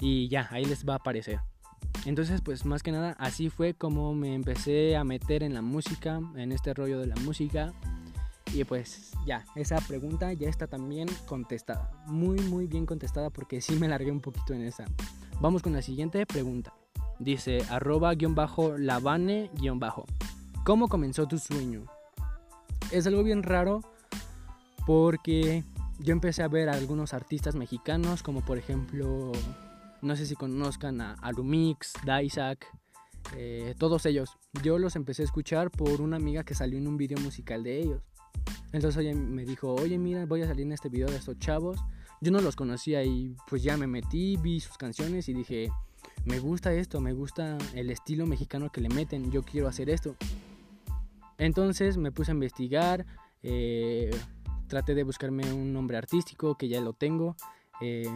y 0.00 0.26
ya, 0.26 0.48
ahí 0.50 0.64
les 0.64 0.84
va 0.84 0.94
a 0.94 0.96
aparecer. 0.96 1.38
Entonces, 2.06 2.40
pues 2.40 2.64
más 2.64 2.82
que 2.82 2.90
nada, 2.90 3.14
así 3.20 3.50
fue 3.50 3.74
como 3.74 4.14
me 4.14 4.34
empecé 4.34 4.96
a 4.96 5.04
meter 5.04 5.44
en 5.44 5.54
la 5.54 5.62
música, 5.62 6.18
en 6.34 6.50
este 6.50 6.74
rollo 6.74 6.98
de 6.98 7.06
la 7.06 7.16
música. 7.16 7.72
Y 8.54 8.62
pues 8.62 9.10
ya, 9.26 9.44
esa 9.56 9.80
pregunta 9.80 10.32
ya 10.32 10.48
está 10.48 10.68
también 10.68 11.08
contestada. 11.26 11.90
Muy, 12.06 12.38
muy 12.38 12.68
bien 12.68 12.86
contestada 12.86 13.28
porque 13.28 13.60
sí 13.60 13.74
me 13.74 13.88
largué 13.88 14.12
un 14.12 14.20
poquito 14.20 14.54
en 14.54 14.62
esa. 14.62 14.84
Vamos 15.40 15.60
con 15.60 15.72
la 15.72 15.82
siguiente 15.82 16.24
pregunta. 16.24 16.72
Dice 17.18 17.58
arroba 17.68 18.14
guion 18.14 18.36
bajo 18.36 18.78
lavane 18.78 19.50
guion 19.54 19.80
bajo. 19.80 20.04
¿Cómo 20.64 20.86
comenzó 20.86 21.26
tu 21.26 21.38
sueño? 21.38 21.86
Es 22.92 23.08
algo 23.08 23.24
bien 23.24 23.42
raro 23.42 23.80
porque 24.86 25.64
yo 25.98 26.12
empecé 26.12 26.44
a 26.44 26.48
ver 26.48 26.68
a 26.68 26.74
algunos 26.74 27.12
artistas 27.12 27.56
mexicanos 27.56 28.22
como 28.22 28.44
por 28.44 28.56
ejemplo, 28.56 29.32
no 30.00 30.14
sé 30.14 30.26
si 30.26 30.36
conozcan 30.36 31.00
a 31.00 31.14
Alumix, 31.22 31.94
Daisak, 32.04 32.66
eh, 33.36 33.74
todos 33.78 34.06
ellos. 34.06 34.36
Yo 34.62 34.78
los 34.78 34.94
empecé 34.94 35.22
a 35.22 35.24
escuchar 35.24 35.72
por 35.72 36.00
una 36.00 36.16
amiga 36.16 36.44
que 36.44 36.54
salió 36.54 36.78
en 36.78 36.86
un 36.86 36.96
video 36.96 37.18
musical 37.18 37.64
de 37.64 37.80
ellos. 37.80 38.13
Entonces 38.74 39.02
ella 39.02 39.14
me 39.14 39.46
dijo, 39.46 39.74
oye 39.74 39.96
mira, 39.96 40.26
voy 40.26 40.42
a 40.42 40.46
salir 40.46 40.66
en 40.66 40.72
este 40.72 40.90
video 40.90 41.08
de 41.08 41.16
estos 41.16 41.38
chavos 41.38 41.82
yo 42.24 42.32
no 42.32 42.40
los 42.40 42.56
conocía 42.56 43.04
y 43.04 43.36
pues 43.48 43.62
ya 43.62 43.76
me 43.76 43.86
metí, 43.86 44.36
vi 44.36 44.58
sus 44.58 44.78
canciones 44.78 45.28
y 45.28 45.34
dije, 45.34 45.70
me 46.24 46.38
gusta 46.38 46.72
esto, 46.72 47.00
me 47.00 47.12
gusta 47.12 47.58
el 47.74 47.90
estilo 47.90 48.26
mexicano 48.26 48.72
que 48.72 48.80
le 48.80 48.88
meten, 48.88 49.30
yo 49.30 49.42
quiero 49.42 49.68
hacer 49.68 49.90
esto. 49.90 50.16
Entonces 51.36 51.98
me 51.98 52.12
puse 52.12 52.30
a 52.30 52.34
investigar, 52.34 53.04
eh, 53.42 54.10
traté 54.68 54.94
de 54.94 55.02
buscarme 55.02 55.52
un 55.52 55.72
nombre 55.72 55.98
artístico 55.98 56.56
que 56.56 56.68
ya 56.68 56.80
lo 56.80 56.94
tengo. 56.94 57.36
Eh, 57.82 58.08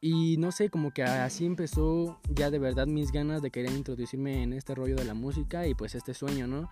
y 0.00 0.36
no 0.38 0.50
sé, 0.50 0.68
como 0.68 0.90
que 0.90 1.04
así 1.04 1.46
empezó 1.46 2.18
ya 2.28 2.50
de 2.50 2.58
verdad 2.58 2.86
mis 2.86 3.12
ganas 3.12 3.42
de 3.42 3.50
querer 3.50 3.72
introducirme 3.72 4.42
en 4.42 4.52
este 4.52 4.74
rollo 4.74 4.96
de 4.96 5.04
la 5.04 5.14
música 5.14 5.66
y 5.68 5.74
pues 5.74 5.94
este 5.94 6.14
sueño, 6.14 6.48
¿no? 6.48 6.68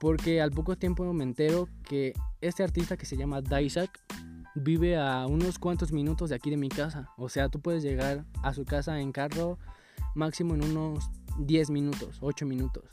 Porque 0.00 0.40
al 0.40 0.50
poco 0.50 0.76
tiempo 0.76 1.10
me 1.12 1.24
entero 1.24 1.68
que 1.84 2.12
este 2.40 2.62
artista 2.62 2.96
que 2.96 3.06
se 3.06 3.16
llama 3.16 3.40
Daisak 3.40 4.00
vive 4.54 4.96
a 4.96 5.26
unos 5.26 5.58
cuantos 5.58 5.92
minutos 5.92 6.30
de 6.30 6.36
aquí 6.36 6.50
de 6.50 6.56
mi 6.56 6.68
casa. 6.68 7.10
O 7.16 7.28
sea, 7.28 7.48
tú 7.48 7.60
puedes 7.60 7.82
llegar 7.82 8.24
a 8.42 8.52
su 8.54 8.64
casa 8.64 9.00
en 9.00 9.12
carro 9.12 9.58
máximo 10.14 10.54
en 10.54 10.64
unos 10.64 11.10
10 11.38 11.70
minutos, 11.70 12.18
8 12.20 12.46
minutos. 12.46 12.84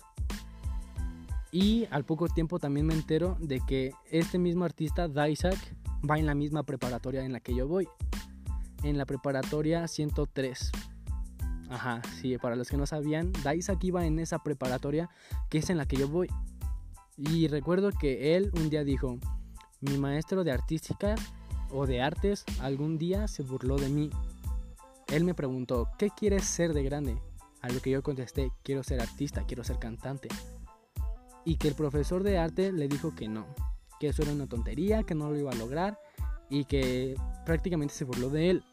Y 1.51 1.87
al 1.91 2.03
poco 2.03 2.27
tiempo 2.27 2.59
también 2.59 2.85
me 2.85 2.93
entero 2.93 3.37
de 3.39 3.61
que 3.61 3.91
este 4.11 4.39
mismo 4.39 4.65
artista, 4.65 5.07
Daisak, 5.07 5.57
va 6.09 6.17
en 6.17 6.25
la 6.25 6.35
misma 6.35 6.63
preparatoria 6.63 7.23
en 7.23 7.31
la 7.31 7.39
que 7.39 7.55
yo 7.55 7.67
voy. 7.67 7.87
En 8.83 8.97
la 8.97 9.05
preparatoria 9.05 9.87
103. 9.87 10.71
Ajá, 11.69 12.01
sí, 12.19 12.37
para 12.37 12.55
los 12.55 12.69
que 12.69 12.77
no 12.77 12.85
sabían, 12.85 13.31
Daisak 13.43 13.83
iba 13.83 14.05
en 14.05 14.19
esa 14.19 14.39
preparatoria 14.39 15.09
que 15.49 15.59
es 15.59 15.69
en 15.69 15.77
la 15.77 15.85
que 15.85 15.95
yo 15.95 16.07
voy. 16.07 16.27
Y 17.17 17.47
recuerdo 17.47 17.91
que 17.91 18.35
él 18.35 18.51
un 18.55 18.69
día 18.69 18.83
dijo, 18.83 19.19
mi 19.81 19.97
maestro 19.97 20.43
de 20.43 20.51
artística 20.51 21.15
o 21.71 21.85
de 21.85 22.01
artes 22.01 22.43
algún 22.59 22.97
día 22.97 23.27
se 23.27 23.43
burló 23.43 23.77
de 23.77 23.89
mí. 23.89 24.09
Él 25.07 25.23
me 25.23 25.33
preguntó, 25.33 25.89
¿qué 25.97 26.09
quieres 26.09 26.45
ser 26.45 26.73
de 26.73 26.83
grande? 26.83 27.21
A 27.61 27.69
lo 27.69 27.81
que 27.81 27.91
yo 27.91 28.01
contesté, 28.01 28.51
quiero 28.63 28.83
ser 28.83 29.01
artista, 29.01 29.45
quiero 29.45 29.63
ser 29.63 29.77
cantante. 29.77 30.29
Y 31.45 31.57
que 31.57 31.67
el 31.67 31.75
profesor 31.75 32.23
de 32.23 32.37
arte 32.37 32.71
le 32.71 32.87
dijo 32.87 33.13
que 33.13 33.27
no, 33.27 33.45
que 33.99 34.07
eso 34.07 34.23
era 34.23 34.31
una 34.31 34.47
tontería, 34.47 35.03
que 35.03 35.15
no 35.15 35.29
lo 35.29 35.37
iba 35.37 35.51
a 35.51 35.55
lograr 35.55 35.99
y 36.49 36.65
que 36.65 37.15
prácticamente 37.45 37.93
se 37.93 38.05
burló 38.05 38.29
de 38.29 38.49
él. 38.49 38.63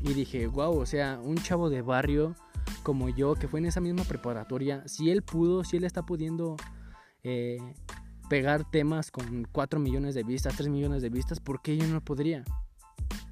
Y 0.00 0.14
dije, 0.14 0.46
wow, 0.46 0.78
o 0.78 0.86
sea, 0.86 1.20
un 1.22 1.36
chavo 1.36 1.68
de 1.68 1.82
barrio 1.82 2.34
como 2.82 3.08
yo, 3.08 3.34
que 3.34 3.48
fue 3.48 3.60
en 3.60 3.66
esa 3.66 3.80
misma 3.80 4.04
preparatoria, 4.04 4.86
si 4.86 5.10
él 5.10 5.22
pudo, 5.22 5.64
si 5.64 5.76
él 5.76 5.84
está 5.84 6.02
pudiendo 6.02 6.56
eh, 7.28 7.58
pegar 8.28 8.70
temas 8.70 9.10
con 9.10 9.48
4 9.50 9.80
millones 9.80 10.14
de 10.14 10.22
vistas, 10.22 10.54
3 10.56 10.68
millones 10.68 11.02
de 11.02 11.08
vistas, 11.08 11.40
¿por 11.40 11.60
qué 11.60 11.76
yo 11.76 11.84
no 11.88 12.00
podría? 12.00 12.44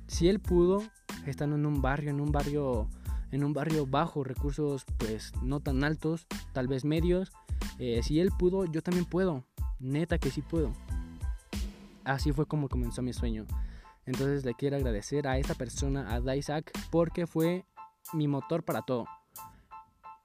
Si 0.08 0.28
él 0.28 0.40
pudo, 0.40 0.82
estando 1.26 1.54
en 1.54 1.64
un 1.64 1.80
barrio, 1.80 2.10
en 2.10 2.20
un 2.20 2.32
barrio, 2.32 2.88
en 3.30 3.44
un 3.44 3.52
barrio 3.52 3.86
bajo, 3.86 4.24
recursos 4.24 4.84
pues 4.98 5.32
no 5.42 5.60
tan 5.60 5.84
altos, 5.84 6.26
tal 6.52 6.66
vez 6.66 6.84
medios, 6.84 7.30
eh, 7.78 8.00
si 8.02 8.18
él 8.18 8.30
pudo, 8.36 8.64
yo 8.64 8.82
también 8.82 9.04
puedo. 9.04 9.44
Neta 9.78 10.18
que 10.18 10.30
sí 10.30 10.42
puedo. 10.42 10.72
Así 12.02 12.32
fue 12.32 12.46
como 12.46 12.68
comenzó 12.68 13.00
mi 13.00 13.12
sueño. 13.12 13.46
Entonces 14.06 14.44
le 14.44 14.54
quiero 14.54 14.76
agradecer 14.76 15.28
a 15.28 15.38
esta 15.38 15.54
persona, 15.54 16.12
a 16.12 16.20
Daisak, 16.20 16.72
porque 16.90 17.28
fue 17.28 17.64
mi 18.12 18.26
motor 18.26 18.64
para 18.64 18.82
todo. 18.82 19.06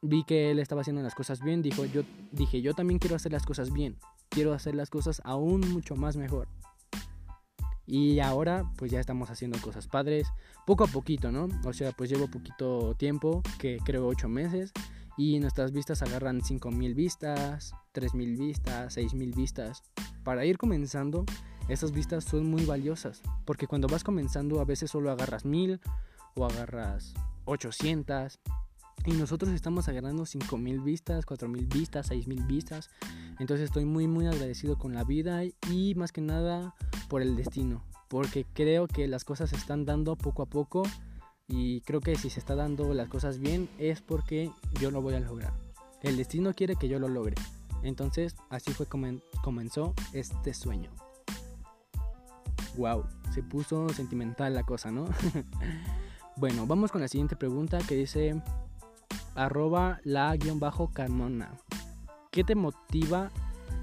Vi 0.02 0.24
que 0.24 0.52
él 0.52 0.60
estaba 0.60 0.82
haciendo 0.82 1.02
las 1.02 1.16
cosas 1.16 1.42
bien, 1.42 1.62
dijo, 1.62 1.86
yo, 1.86 2.04
dije, 2.32 2.62
yo 2.62 2.74
también 2.74 3.00
quiero 3.00 3.16
hacer 3.16 3.32
las 3.32 3.46
cosas 3.46 3.72
bien 3.72 3.98
quiero 4.30 4.54
hacer 4.54 4.76
las 4.76 4.90
cosas 4.90 5.22
aún 5.26 5.62
mucho 5.72 5.96
más 5.96 6.16
mejor. 6.16 6.48
Y 7.86 8.20
ahora 8.20 8.72
pues 8.78 8.92
ya 8.92 9.00
estamos 9.00 9.32
haciendo 9.32 9.60
cosas 9.60 9.88
padres, 9.88 10.28
poco 10.66 10.84
a 10.84 10.88
poquito, 10.88 11.32
¿no? 11.32 11.48
O 11.66 11.74
sea, 11.74 11.92
pues 11.92 12.10
llevo 12.10 12.28
poquito 12.28 12.94
tiempo, 12.96 13.42
que 13.58 13.78
creo 13.84 14.08
8 14.08 14.30
meses, 14.30 14.72
y 15.18 15.40
nuestras 15.40 15.72
vistas 15.72 16.04
agarran 16.04 16.44
5000 16.44 16.94
vistas, 16.94 17.74
3000 17.94 18.38
vistas, 18.38 18.94
6000 18.94 19.34
vistas. 19.34 19.82
Para 20.24 20.46
ir 20.46 20.60
comenzando, 20.60 21.26
esas 21.68 21.92
vistas 21.92 22.26
son 22.26 22.46
muy 22.46 22.64
valiosas, 22.66 23.24
porque 23.46 23.66
cuando 23.66 23.88
vas 23.88 24.04
comenzando 24.04 24.62
a 24.62 24.66
veces 24.66 24.92
solo 24.92 25.10
agarras 25.10 25.44
1000 25.44 25.82
o 26.36 26.46
agarras 26.46 27.16
800 27.46 28.40
y 29.06 29.12
nosotros 29.12 29.52
estamos 29.52 29.88
agarrando 29.88 30.26
5000 30.26 30.82
vistas, 30.82 31.26
4000 31.26 31.68
vistas, 31.68 32.08
6000 32.08 32.44
vistas. 32.46 32.90
Entonces 33.40 33.66
estoy 33.66 33.86
muy 33.86 34.08
muy 34.08 34.28
agradecido 34.28 34.78
con 34.78 34.94
la 34.94 35.04
vida 35.04 35.44
y 35.72 35.96
más 35.96 36.12
que 36.12 36.22
nada 36.22 36.76
por 37.08 37.22
el 37.22 37.36
destino, 37.36 37.84
porque 38.08 38.46
creo 38.54 38.88
que 38.88 39.08
las 39.08 39.24
cosas 39.24 39.50
se 39.52 39.56
están 39.56 39.86
dando 39.86 40.16
poco 40.16 40.44
a 40.44 40.46
poco 40.46 40.84
y 41.48 41.82
creo 41.82 42.02
que 42.02 42.16
si 42.16 42.30
se 42.30 42.40
está 42.40 42.56
dando 42.56 42.94
las 42.94 43.08
cosas 43.08 43.40
bien 43.40 43.70
es 43.80 44.02
porque 44.02 44.52
yo 44.80 44.92
lo 44.92 45.02
voy 45.02 45.16
a 45.16 45.20
lograr. 45.20 45.54
El 46.02 46.18
destino 46.18 46.54
quiere 46.54 46.76
que 46.76 46.88
yo 46.88 47.00
lo 47.00 47.08
logre. 47.08 47.36
Entonces 47.82 48.36
así 48.50 48.72
fue 48.72 48.86
como 48.86 49.08
comenzó 49.44 49.94
este 50.14 50.54
sueño. 50.54 50.92
wow, 52.78 53.04
se 53.34 53.44
puso 53.44 53.90
sentimental 53.90 54.54
la 54.54 54.64
cosa, 54.64 54.92
¿no? 54.92 55.06
bueno, 56.38 56.68
vamos 56.68 56.92
con 56.92 57.02
la 57.02 57.08
siguiente 57.08 57.36
pregunta 57.36 57.80
que 57.80 57.96
dice 57.96 58.42
arroba 59.40 60.02
la 60.04 60.36
guion 60.36 60.60
bajo 60.60 60.92
carmona. 60.92 61.58
¿Qué 62.30 62.44
te 62.44 62.56
motiva 62.56 63.32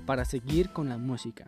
para 0.04 0.26
seguir 0.26 0.70
con 0.70 0.90
la 0.90 0.98
música? 0.98 1.46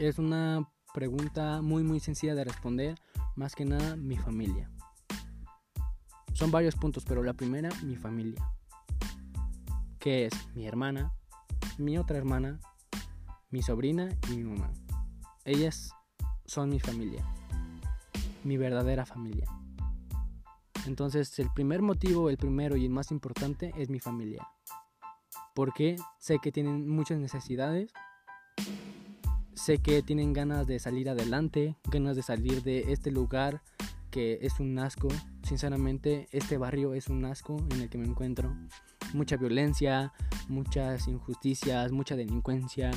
Es 0.00 0.18
una 0.18 0.68
pregunta 0.92 1.62
muy 1.62 1.84
muy 1.84 2.00
sencilla 2.00 2.34
de 2.34 2.42
responder, 2.42 2.96
más 3.36 3.54
que 3.54 3.64
nada 3.64 3.94
mi 3.94 4.16
familia. 4.16 4.68
Son 6.32 6.50
varios 6.50 6.74
puntos, 6.74 7.04
pero 7.04 7.22
la 7.22 7.34
primera, 7.34 7.68
mi 7.84 7.94
familia. 7.94 8.44
Que 10.00 10.26
es 10.26 10.34
mi 10.56 10.66
hermana, 10.66 11.12
mi 11.78 11.98
otra 11.98 12.18
hermana, 12.18 12.58
mi 13.50 13.62
sobrina 13.62 14.08
y 14.28 14.36
mi 14.38 14.42
mamá. 14.42 14.72
Ellas 15.44 15.92
son 16.46 16.68
mi 16.68 16.80
familia, 16.80 17.24
mi 18.42 18.56
verdadera 18.56 19.06
familia. 19.06 19.46
Entonces 20.86 21.38
el 21.38 21.50
primer 21.54 21.82
motivo, 21.82 22.30
el 22.30 22.36
primero 22.36 22.76
y 22.76 22.84
el 22.84 22.90
más 22.90 23.10
importante 23.10 23.72
es 23.76 23.88
mi 23.88 24.00
familia. 24.00 24.46
Porque 25.54 25.96
sé 26.18 26.38
que 26.42 26.52
tienen 26.52 26.88
muchas 26.88 27.18
necesidades, 27.18 27.92
sé 29.54 29.78
que 29.78 30.02
tienen 30.02 30.32
ganas 30.32 30.66
de 30.66 30.78
salir 30.78 31.08
adelante, 31.08 31.76
ganas 31.90 32.16
de 32.16 32.22
salir 32.22 32.62
de 32.62 32.92
este 32.92 33.10
lugar 33.10 33.62
que 34.10 34.38
es 34.42 34.60
un 34.60 34.78
asco. 34.78 35.08
Sinceramente, 35.42 36.28
este 36.30 36.56
barrio 36.56 36.94
es 36.94 37.08
un 37.08 37.24
asco 37.24 37.56
en 37.70 37.80
el 37.80 37.88
que 37.88 37.98
me 37.98 38.06
encuentro. 38.06 38.54
Mucha 39.12 39.36
violencia, 39.36 40.12
muchas 40.48 41.08
injusticias, 41.08 41.90
mucha 41.90 42.14
delincuencia, 42.14 42.92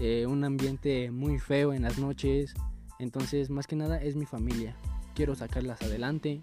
eh, 0.00 0.26
un 0.26 0.42
ambiente 0.42 1.10
muy 1.10 1.38
feo 1.38 1.72
en 1.72 1.82
las 1.82 1.98
noches. 1.98 2.54
Entonces, 2.98 3.48
más 3.48 3.66
que 3.66 3.76
nada 3.76 4.02
es 4.02 4.16
mi 4.16 4.26
familia. 4.26 4.76
Quiero 5.14 5.34
sacarlas 5.34 5.82
adelante. 5.82 6.42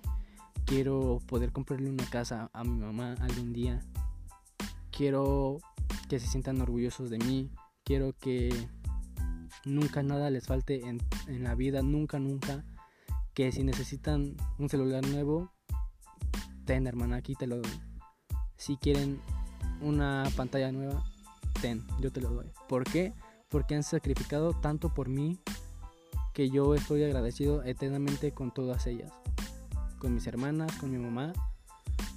Quiero 0.67 1.21
poder 1.27 1.53
comprarle 1.53 1.89
una 1.89 2.03
casa 2.09 2.49
a 2.51 2.65
mi 2.65 2.77
mamá 2.77 3.15
algún 3.21 3.53
día. 3.53 3.79
Quiero 4.91 5.59
que 6.09 6.19
se 6.19 6.27
sientan 6.27 6.59
orgullosos 6.59 7.09
de 7.09 7.19
mí. 7.19 7.49
Quiero 7.85 8.11
que 8.11 8.49
nunca 9.63 10.03
nada 10.03 10.29
les 10.29 10.45
falte 10.45 10.85
en, 10.85 10.99
en 11.27 11.45
la 11.45 11.55
vida. 11.55 11.83
Nunca, 11.83 12.19
nunca. 12.19 12.65
Que 13.33 13.53
si 13.53 13.63
necesitan 13.63 14.35
un 14.59 14.67
celular 14.67 15.07
nuevo, 15.07 15.53
ten 16.65 16.85
hermana, 16.85 17.15
aquí 17.15 17.35
te 17.35 17.47
lo 17.47 17.59
doy. 17.59 17.81
Si 18.57 18.75
quieren 18.75 19.21
una 19.79 20.25
pantalla 20.35 20.73
nueva, 20.73 21.01
ten, 21.61 21.81
yo 22.01 22.11
te 22.11 22.19
lo 22.19 22.29
doy. 22.29 22.51
¿Por 22.67 22.83
qué? 22.83 23.13
Porque 23.47 23.75
han 23.75 23.83
sacrificado 23.83 24.51
tanto 24.51 24.93
por 24.93 25.07
mí 25.07 25.39
que 26.33 26.49
yo 26.49 26.75
estoy 26.75 27.05
agradecido 27.05 27.63
eternamente 27.63 28.33
con 28.33 28.53
todas 28.53 28.85
ellas 28.85 29.13
con 29.99 30.13
mis 30.13 30.27
hermanas, 30.27 30.71
con 30.77 30.91
mi 30.91 30.97
mamá 30.97 31.33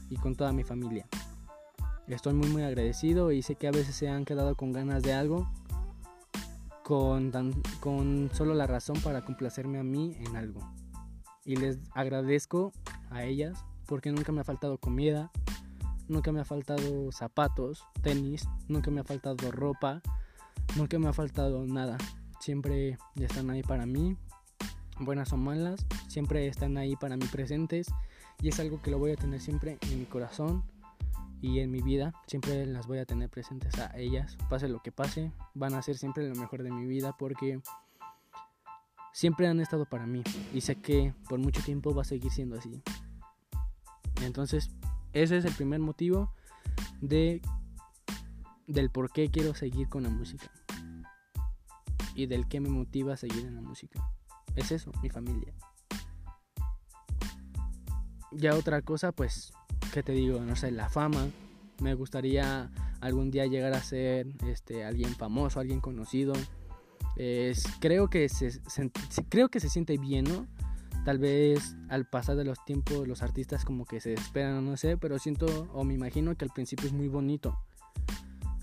y 0.09 0.17
con 0.17 0.35
toda 0.35 0.53
mi 0.53 0.65
familia. 0.65 1.07
Estoy 2.07 2.35
muy 2.35 2.49
muy 2.49 2.63
agradecido 2.63 3.31
y 3.31 3.43
sé 3.43 3.55
que 3.55 3.69
a 3.69 3.71
veces 3.71 3.95
se 3.95 4.09
han 4.09 4.25
quedado 4.25 4.57
con 4.57 4.73
ganas 4.73 5.03
de 5.03 5.13
algo, 5.13 5.49
con, 6.83 7.31
con 7.79 8.31
solo 8.33 8.55
la 8.55 8.67
razón 8.67 9.01
para 9.01 9.25
complacerme 9.25 9.79
a 9.79 9.85
mí 9.85 10.17
en 10.19 10.37
algo. 10.37 10.61
Y 11.45 11.57
les 11.57 11.79
agradezco 11.93 12.73
a 13.11 13.23
ellas 13.25 13.65
porque 13.87 14.11
nunca 14.11 14.33
me 14.33 14.41
ha 14.41 14.45
faltado 14.45 14.79
comida, 14.79 15.31
nunca 16.09 16.33
me 16.33 16.41
ha 16.41 16.45
faltado 16.45 17.13
zapatos, 17.13 17.85
tenis, 18.03 18.49
nunca 18.69 18.91
me 18.91 19.01
ha 19.01 19.05
faltado 19.05 19.51
ropa, 19.53 20.03
nunca 20.77 20.99
me 20.99 21.09
ha 21.09 21.13
faltado 21.13 21.65
nada. 21.65 21.97
Siempre 22.41 22.99
están 23.17 23.51
ahí 23.51 23.63
para 23.63 23.87
mí 23.87 24.17
buenas 25.00 25.33
o 25.33 25.37
malas, 25.37 25.87
siempre 26.09 26.47
están 26.47 26.77
ahí 26.77 26.96
para 26.96 27.16
mí 27.16 27.27
presentes 27.27 27.92
y 28.40 28.48
es 28.48 28.61
algo 28.61 28.81
que 28.83 28.90
lo 28.90 28.98
voy 28.98 29.12
a 29.12 29.16
tener 29.16 29.40
siempre 29.40 29.79
en 29.81 29.98
mi 29.98 30.05
corazón 30.05 30.64
y 31.42 31.61
en 31.61 31.70
mi 31.70 31.81
vida, 31.81 32.12
siempre 32.27 32.66
las 32.66 32.87
voy 32.87 32.98
a 32.98 33.07
tener 33.07 33.31
presentes 33.31 33.79
a 33.79 33.96
ellas, 33.96 34.37
pase 34.48 34.68
lo 34.68 34.81
que 34.83 34.92
pase, 34.92 35.33
van 35.55 35.75
a 35.75 35.83
ser 35.83 35.96
siempre 35.96 36.29
lo 36.29 36.35
mejor 36.35 36.62
de 36.62 36.70
mi 36.70 36.87
vida 36.87 37.16
porque 37.18 37.61
siempre 39.12 39.48
han 39.48 39.61
estado 39.61 39.87
para 39.87 40.07
mí 40.07 40.22
y 40.53 40.61
sé 40.61 40.77
que 40.77 41.14
por 41.29 41.38
mucho 41.38 41.62
tiempo 41.62 41.94
va 41.94 42.03
a 42.03 42.05
seguir 42.05 42.31
siendo 42.31 42.59
así. 42.59 42.83
Entonces, 44.22 44.70
ese 45.12 45.38
es 45.38 45.44
el 45.44 45.55
primer 45.55 45.81
motivo 45.81 46.31
de 47.01 47.40
del 48.66 48.90
por 48.90 49.11
qué 49.11 49.31
quiero 49.31 49.55
seguir 49.55 49.88
con 49.88 50.05
la 50.05 50.11
música 50.11 50.48
y 52.14 52.27
del 52.27 52.46
que 52.46 52.61
me 52.61 52.68
motiva 52.68 53.14
a 53.14 53.16
seguir 53.16 53.46
en 53.46 53.57
la 53.57 53.62
música. 53.62 54.01
Es 54.57 54.73
eso, 54.73 54.91
mi 55.03 55.11
familia. 55.11 55.55
Ya 58.33 58.55
otra 58.55 58.83
cosa, 58.83 59.13
pues, 59.13 59.53
¿qué 59.93 60.03
te 60.03 60.13
digo? 60.13 60.41
No 60.41 60.57
sé, 60.57 60.71
la 60.71 60.89
fama. 60.89 61.29
Me 61.81 61.95
gustaría 61.95 62.71
algún 63.01 63.31
día 63.31 63.47
llegar 63.47 63.73
a 63.73 63.83
ser 63.83 64.29
este, 64.47 64.85
alguien 64.85 65.15
famoso, 65.15 65.61
alguien 65.61 65.81
conocido. 65.81 66.35
Es, 67.17 67.65
creo, 67.81 68.09
que 68.09 68.29
se, 68.29 68.61
creo 69.29 69.49
que 69.49 69.61
se 69.61 69.69
siente 69.69 69.99
bien, 69.99 70.25
¿no? 70.25 70.47
Tal 71.05 71.19
vez 71.19 71.77
al 71.89 72.07
pasar 72.07 72.37
de 72.37 72.45
los 72.45 72.63
tiempos 72.65 73.09
los 73.09 73.23
artistas 73.23 73.65
como 73.65 73.87
que 73.87 74.01
se 74.01 74.13
esperan, 74.13 74.65
no 74.65 74.77
sé, 74.77 74.97
pero 74.97 75.19
siento 75.19 75.69
o 75.73 75.83
me 75.83 75.95
imagino 75.95 76.37
que 76.37 76.45
al 76.45 76.51
principio 76.51 76.87
es 76.87 76.93
muy 76.93 77.09
bonito. 77.09 77.59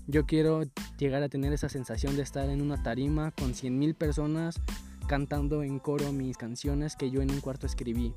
Yo 0.06 0.24
quiero 0.24 0.62
llegar 0.98 1.22
a 1.22 1.28
tener 1.28 1.52
esa 1.52 1.68
sensación 1.68 2.16
de 2.16 2.22
estar 2.22 2.48
en 2.48 2.62
una 2.62 2.82
tarima 2.82 3.32
con 3.32 3.52
100.000 3.52 3.94
personas 3.94 4.60
cantando 5.08 5.62
en 5.62 5.78
coro 5.78 6.12
mis 6.12 6.36
canciones 6.36 6.94
que 6.94 7.10
yo 7.10 7.22
en 7.22 7.30
un 7.30 7.40
cuarto 7.40 7.66
escribí. 7.66 8.14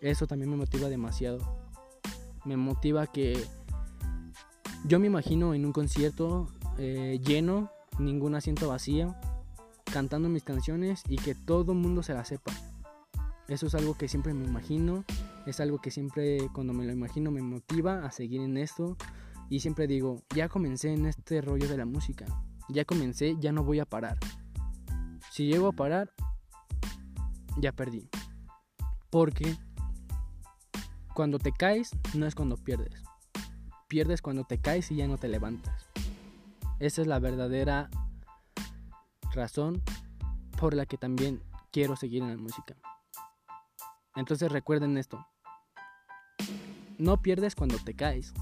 Eso 0.00 0.26
también 0.26 0.50
me 0.50 0.56
motiva 0.56 0.88
demasiado. 0.88 1.38
Me 2.44 2.56
motiva 2.56 3.06
que 3.06 3.38
yo 4.86 4.98
me 4.98 5.06
imagino 5.06 5.54
en 5.54 5.66
un 5.66 5.72
concierto 5.72 6.48
eh, 6.78 7.20
lleno, 7.22 7.70
ningún 7.98 8.34
asiento 8.34 8.68
vacío, 8.68 9.14
cantando 9.92 10.30
mis 10.30 10.42
canciones 10.42 11.02
y 11.08 11.16
que 11.16 11.34
todo 11.34 11.72
el 11.72 11.78
mundo 11.78 12.02
se 12.02 12.14
la 12.14 12.24
sepa. 12.24 12.52
Eso 13.46 13.66
es 13.66 13.74
algo 13.74 13.94
que 13.94 14.08
siempre 14.08 14.32
me 14.32 14.46
imagino, 14.46 15.04
es 15.46 15.60
algo 15.60 15.78
que 15.78 15.90
siempre 15.90 16.48
cuando 16.54 16.72
me 16.72 16.86
lo 16.86 16.92
imagino 16.92 17.30
me 17.30 17.42
motiva 17.42 18.06
a 18.06 18.10
seguir 18.10 18.40
en 18.40 18.56
esto 18.56 18.96
y 19.50 19.60
siempre 19.60 19.86
digo, 19.86 20.22
ya 20.34 20.48
comencé 20.48 20.94
en 20.94 21.04
este 21.04 21.42
rollo 21.42 21.68
de 21.68 21.76
la 21.76 21.84
música, 21.84 22.24
ya 22.70 22.86
comencé, 22.86 23.36
ya 23.38 23.52
no 23.52 23.62
voy 23.62 23.78
a 23.78 23.84
parar. 23.84 24.18
Si 25.32 25.46
llego 25.46 25.68
a 25.68 25.72
parar, 25.72 26.12
ya 27.56 27.72
perdí. 27.72 28.06
Porque 29.08 29.56
cuando 31.14 31.38
te 31.38 31.52
caes 31.52 31.90
no 32.12 32.26
es 32.26 32.34
cuando 32.34 32.58
pierdes. 32.58 33.02
Pierdes 33.88 34.20
cuando 34.20 34.44
te 34.44 34.60
caes 34.60 34.90
y 34.90 34.96
ya 34.96 35.08
no 35.08 35.16
te 35.16 35.28
levantas. 35.28 35.88
Esa 36.80 37.00
es 37.00 37.06
la 37.06 37.18
verdadera 37.18 37.88
razón 39.32 39.82
por 40.60 40.74
la 40.74 40.84
que 40.84 40.98
también 40.98 41.42
quiero 41.70 41.96
seguir 41.96 42.22
en 42.22 42.28
la 42.28 42.36
música. 42.36 42.76
Entonces 44.14 44.52
recuerden 44.52 44.98
esto. 44.98 45.26
No 46.98 47.22
pierdes 47.22 47.54
cuando 47.54 47.78
te 47.78 47.94
caes. 47.94 48.34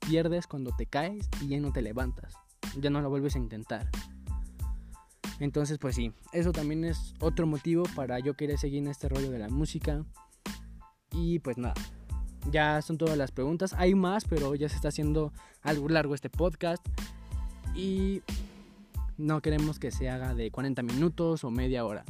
Pierdes 0.00 0.48
cuando 0.48 0.74
te 0.76 0.86
caes 0.86 1.28
y 1.40 1.46
ya 1.46 1.60
no 1.60 1.72
te 1.72 1.80
levantas. 1.80 2.34
Ya 2.80 2.90
no 2.90 3.00
lo 3.02 3.08
vuelves 3.08 3.36
a 3.36 3.38
intentar. 3.38 3.88
Entonces, 5.40 5.78
pues 5.78 5.96
sí, 5.96 6.12
eso 6.32 6.52
también 6.52 6.84
es 6.84 7.14
otro 7.20 7.46
motivo 7.46 7.84
para 7.94 8.18
yo 8.20 8.34
querer 8.34 8.58
seguir 8.58 8.78
en 8.78 8.88
este 8.88 9.08
rollo 9.08 9.30
de 9.30 9.38
la 9.38 9.48
música. 9.48 10.04
Y 11.10 11.38
pues 11.40 11.58
nada, 11.58 11.74
ya 12.50 12.82
son 12.82 12.98
todas 12.98 13.16
las 13.16 13.32
preguntas. 13.32 13.72
Hay 13.74 13.94
más, 13.94 14.24
pero 14.24 14.54
ya 14.54 14.68
se 14.68 14.76
está 14.76 14.88
haciendo 14.88 15.32
algo 15.62 15.88
largo 15.88 16.14
este 16.14 16.30
podcast. 16.30 16.84
Y 17.74 18.22
no 19.16 19.40
queremos 19.42 19.78
que 19.78 19.90
se 19.90 20.08
haga 20.08 20.34
de 20.34 20.50
40 20.50 20.82
minutos 20.82 21.44
o 21.44 21.50
media 21.50 21.84
hora. 21.84 22.04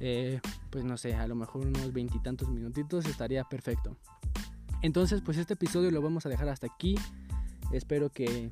Eh, 0.00 0.40
pues 0.70 0.84
no 0.84 0.96
sé, 0.96 1.14
a 1.14 1.26
lo 1.26 1.34
mejor 1.34 1.66
unos 1.66 1.92
veintitantos 1.92 2.48
minutitos 2.48 3.06
estaría 3.06 3.44
perfecto. 3.44 3.96
Entonces, 4.82 5.22
pues 5.24 5.38
este 5.38 5.54
episodio 5.54 5.90
lo 5.90 6.02
vamos 6.02 6.24
a 6.26 6.28
dejar 6.28 6.48
hasta 6.48 6.66
aquí. 6.66 6.94
Espero 7.72 8.10
que 8.10 8.50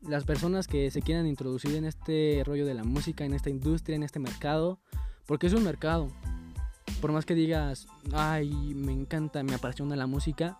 las 0.00 0.24
personas 0.24 0.66
que 0.66 0.90
se 0.90 1.02
quieran 1.02 1.26
introducir 1.26 1.74
en 1.74 1.84
este 1.84 2.42
rollo 2.44 2.66
de 2.66 2.74
la 2.74 2.84
música, 2.84 3.24
en 3.24 3.34
esta 3.34 3.50
industria, 3.50 3.96
en 3.96 4.02
este 4.02 4.18
mercado, 4.18 4.78
porque 5.26 5.46
es 5.46 5.52
un 5.52 5.64
mercado. 5.64 6.08
Por 7.00 7.12
más 7.12 7.26
que 7.26 7.34
digas, 7.34 7.86
ay, 8.12 8.50
me 8.74 8.92
encanta, 8.92 9.42
me 9.42 9.54
apasiona 9.54 9.96
la 9.96 10.06
música, 10.06 10.58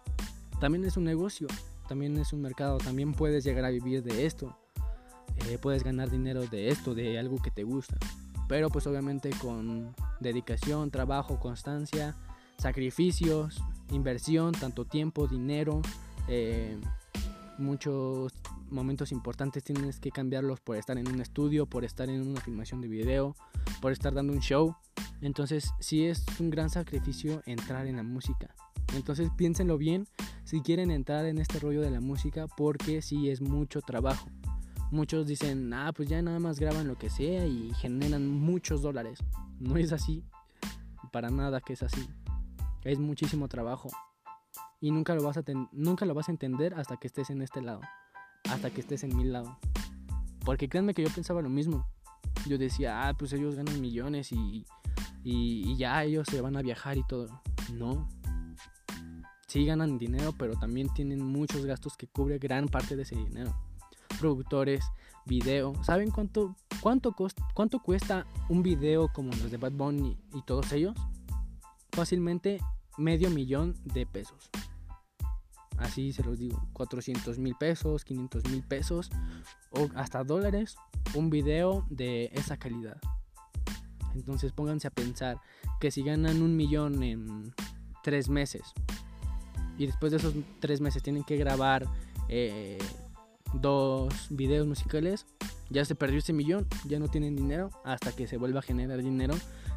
también 0.60 0.84
es 0.84 0.96
un 0.96 1.04
negocio, 1.04 1.48
también 1.88 2.16
es 2.18 2.32
un 2.32 2.42
mercado, 2.42 2.78
también 2.78 3.12
puedes 3.12 3.44
llegar 3.44 3.64
a 3.64 3.70
vivir 3.70 4.02
de 4.02 4.26
esto, 4.26 4.56
eh, 5.48 5.58
puedes 5.60 5.84
ganar 5.84 6.10
dinero 6.10 6.46
de 6.46 6.68
esto, 6.68 6.94
de 6.94 7.18
algo 7.18 7.40
que 7.40 7.50
te 7.50 7.62
gusta, 7.62 7.96
pero 8.48 8.68
pues 8.70 8.86
obviamente 8.86 9.30
con 9.40 9.94
dedicación, 10.20 10.90
trabajo, 10.90 11.38
constancia, 11.38 12.14
sacrificios, 12.58 13.62
inversión, 13.90 14.52
tanto 14.52 14.84
tiempo, 14.84 15.26
dinero, 15.26 15.82
eh, 16.28 16.78
muchos 17.58 18.32
momentos 18.70 19.12
importantes 19.12 19.64
tienes 19.64 20.00
que 20.00 20.10
cambiarlos 20.10 20.60
por 20.60 20.76
estar 20.76 20.98
en 20.98 21.08
un 21.08 21.20
estudio, 21.20 21.66
por 21.66 21.84
estar 21.84 22.08
en 22.08 22.26
una 22.26 22.40
filmación 22.40 22.80
de 22.80 22.88
video, 22.88 23.36
por 23.80 23.92
estar 23.92 24.14
dando 24.14 24.32
un 24.32 24.40
show. 24.40 24.74
Entonces 25.20 25.72
sí 25.80 26.04
es 26.04 26.24
un 26.38 26.50
gran 26.50 26.70
sacrificio 26.70 27.42
entrar 27.46 27.86
en 27.86 27.96
la 27.96 28.02
música. 28.02 28.54
Entonces 28.94 29.30
piénsenlo 29.36 29.78
bien 29.78 30.06
si 30.44 30.60
quieren 30.60 30.90
entrar 30.90 31.26
en 31.26 31.38
este 31.38 31.58
rollo 31.58 31.80
de 31.80 31.90
la 31.90 32.00
música 32.00 32.46
porque 32.46 33.02
sí 33.02 33.30
es 33.30 33.40
mucho 33.40 33.80
trabajo. 33.80 34.28
Muchos 34.90 35.26
dicen, 35.26 35.72
ah, 35.72 35.92
pues 35.92 36.08
ya 36.08 36.22
nada 36.22 36.38
más 36.38 36.60
graban 36.60 36.86
lo 36.86 36.96
que 36.96 37.10
sea 37.10 37.46
y 37.46 37.72
generan 37.74 38.28
muchos 38.28 38.82
dólares. 38.82 39.18
No 39.58 39.76
es 39.76 39.92
así. 39.92 40.24
Para 41.12 41.30
nada 41.30 41.60
que 41.60 41.72
es 41.72 41.82
así. 41.82 42.08
Es 42.84 42.98
muchísimo 43.00 43.48
trabajo. 43.48 43.88
Y 44.80 44.92
nunca 44.92 45.14
lo 45.14 45.22
vas 45.24 45.38
a, 45.38 45.44
nunca 45.72 46.06
lo 46.06 46.14
vas 46.14 46.28
a 46.28 46.32
entender 46.32 46.74
hasta 46.74 46.98
que 46.98 47.08
estés 47.08 47.30
en 47.30 47.42
este 47.42 47.62
lado. 47.62 47.80
Hasta 48.50 48.70
que 48.70 48.80
estés 48.80 49.04
en 49.04 49.16
mi 49.16 49.24
lado. 49.24 49.58
Porque 50.44 50.68
créanme 50.68 50.94
que 50.94 51.02
yo 51.02 51.10
pensaba 51.10 51.42
lo 51.42 51.48
mismo. 51.48 51.86
Yo 52.46 52.58
decía, 52.58 53.08
ah, 53.08 53.14
pues 53.14 53.32
ellos 53.32 53.54
ganan 53.54 53.80
millones 53.80 54.30
y, 54.32 54.64
y, 55.24 55.72
y 55.72 55.76
ya 55.76 56.04
ellos 56.04 56.28
se 56.30 56.40
van 56.40 56.56
a 56.56 56.62
viajar 56.62 56.96
y 56.96 57.02
todo. 57.04 57.42
No, 57.72 58.08
sí 59.46 59.64
ganan 59.64 59.98
dinero, 59.98 60.34
pero 60.36 60.54
también 60.54 60.92
tienen 60.92 61.20
muchos 61.24 61.64
gastos 61.64 61.96
que 61.96 62.06
cubre 62.06 62.38
gran 62.38 62.68
parte 62.68 62.94
de 62.94 63.02
ese 63.02 63.16
dinero. 63.16 63.56
Productores, 64.20 64.84
video. 65.24 65.72
¿Saben 65.82 66.10
cuánto, 66.10 66.54
cuánto, 66.80 67.14
cuánto 67.54 67.80
cuesta 67.80 68.26
un 68.48 68.62
video 68.62 69.08
como 69.12 69.30
los 69.30 69.50
de 69.50 69.56
Bad 69.56 69.72
Bunny 69.72 70.16
y 70.34 70.42
todos 70.42 70.72
ellos? 70.72 70.94
Fácilmente 71.92 72.60
medio 72.98 73.30
millón 73.30 73.76
de 73.84 74.06
pesos. 74.06 74.50
Así 75.78 76.12
se 76.12 76.22
los 76.22 76.38
digo, 76.38 76.68
400 76.72 77.38
mil 77.38 77.54
pesos, 77.54 78.04
500 78.04 78.44
mil 78.50 78.62
pesos 78.62 79.10
o 79.70 79.88
hasta 79.94 80.24
dólares, 80.24 80.76
un 81.14 81.30
video 81.30 81.86
de 81.90 82.30
esa 82.32 82.56
calidad. 82.56 82.98
Entonces 84.14 84.52
pónganse 84.52 84.88
a 84.88 84.90
pensar 84.90 85.38
que 85.80 85.90
si 85.90 86.02
ganan 86.02 86.40
un 86.40 86.56
millón 86.56 87.02
en 87.02 87.52
tres 88.02 88.28
meses 88.28 88.62
y 89.78 89.86
después 89.86 90.12
de 90.12 90.18
esos 90.18 90.34
tres 90.60 90.80
meses 90.80 91.02
tienen 91.02 91.24
que 91.24 91.36
grabar 91.36 91.86
eh, 92.28 92.78
dos 93.52 94.28
videos 94.30 94.66
musicales, 94.66 95.26
ya 95.68 95.84
se 95.84 95.94
perdió 95.94 96.18
ese 96.18 96.32
millón, 96.32 96.66
ya 96.86 96.98
no 96.98 97.08
tienen 97.08 97.36
dinero 97.36 97.70
hasta 97.84 98.12
que 98.12 98.26
se 98.26 98.36
vuelva 98.36 98.60
a 98.60 98.62
generar 98.62 99.02
dinero 99.02 99.34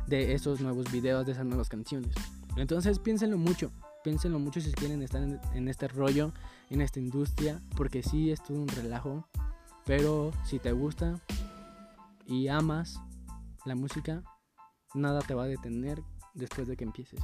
de 0.08 0.34
esos 0.34 0.62
nuevos 0.62 0.92
videos, 0.92 1.26
de 1.26 1.34
esas 1.34 1.46
nuevas 1.46 1.70
canciones. 1.70 2.14
Entonces 2.56 3.00
piénsenlo 3.00 3.38
mucho, 3.38 3.72
piénsenlo 4.04 4.40
mucho 4.40 4.62
si 4.62 4.72
quieren 4.72 5.02
estar 5.02 5.22
en, 5.22 5.68
este 5.68 5.88
rollo, 5.88 6.32
en 6.70 6.82
esta 6.82 7.00
industria, 7.00 7.62
porque 7.76 8.04
sí 8.04 8.32
es 8.32 8.42
todo 8.44 8.62
un 8.62 8.68
relajo, 8.68 9.28
pero 9.86 10.32
si 10.46 10.60
te 10.60 10.72
gusta 10.72 11.20
y 12.26 12.48
amas 12.48 13.00
la 13.66 13.76
música, 13.76 14.24
nada 14.94 15.22
te 15.22 15.34
va 15.34 15.44
a 15.44 15.48
detener 15.48 16.02
después 16.34 16.68
de 16.68 16.78
que 16.78 16.84
empieces. 16.84 17.20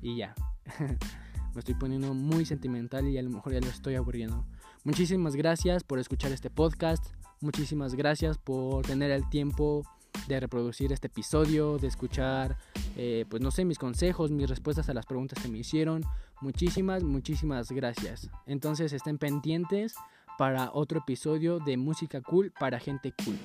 Y 0.00 0.16
ya. 0.16 0.34
Me 1.54 1.60
estoy 1.60 1.74
poniendo 1.74 2.14
muy 2.14 2.44
sentimental 2.44 3.08
y 3.08 3.18
a 3.18 3.22
lo 3.22 3.30
mejor 3.30 3.52
ya 3.52 3.60
lo 3.60 3.68
estoy 3.68 3.94
aburriendo. 3.94 4.46
Muchísimas 4.84 5.34
gracias 5.34 5.82
por 5.82 5.98
escuchar 5.98 6.30
este 6.30 6.50
podcast. 6.50 7.04
Muchísimas 7.40 7.94
gracias 7.94 8.38
por 8.38 8.84
tener 8.84 9.10
el 9.10 9.28
tiempo 9.28 9.82
de 10.28 10.40
reproducir 10.40 10.92
este 10.92 11.08
episodio, 11.08 11.78
de 11.78 11.88
escuchar, 11.88 12.56
eh, 12.96 13.24
pues 13.28 13.42
no 13.42 13.50
sé, 13.50 13.64
mis 13.64 13.78
consejos, 13.78 14.30
mis 14.30 14.48
respuestas 14.48 14.88
a 14.88 14.94
las 14.94 15.06
preguntas 15.06 15.42
que 15.42 15.48
me 15.48 15.58
hicieron. 15.58 16.04
Muchísimas, 16.40 17.02
muchísimas 17.02 17.72
gracias. 17.72 18.30
Entonces 18.46 18.92
estén 18.92 19.18
pendientes 19.18 19.94
para 20.38 20.70
otro 20.72 21.00
episodio 21.00 21.58
de 21.58 21.76
Música 21.76 22.20
Cool 22.20 22.52
para 22.58 22.78
gente 22.78 23.12
cool. 23.24 23.36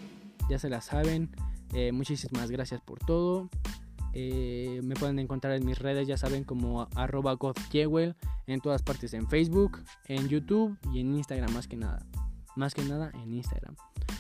Ya 0.50 0.60
se 0.60 0.70
la 0.70 0.82
saben. 0.82 1.30
Eh, 1.74 1.92
muchísimas 1.92 2.52
gracias 2.52 2.82
por 2.82 3.00
todo. 3.00 3.50
Eh, 4.14 4.80
me 4.84 4.94
pueden 4.94 5.18
encontrar 5.18 5.54
en 5.56 5.66
mis 5.66 5.80
redes, 5.80 6.08
ya 6.08 6.18
saben, 6.18 6.44
como 6.44 6.88
arroba 6.96 7.36
en 8.46 8.62
todas 8.62 8.84
partes, 8.84 9.14
en 9.14 9.28
Facebook, 9.28 9.80
en 10.08 10.28
YouTube 10.28 10.78
y 10.94 11.00
en 11.00 11.16
Instagram 11.16 11.52
más 11.52 11.68
que 11.68 11.78
nada. 11.78 12.06
Más 12.56 12.74
que 12.74 12.84
nada 12.84 13.12
en 13.16 13.34
Instagram. 13.34 13.76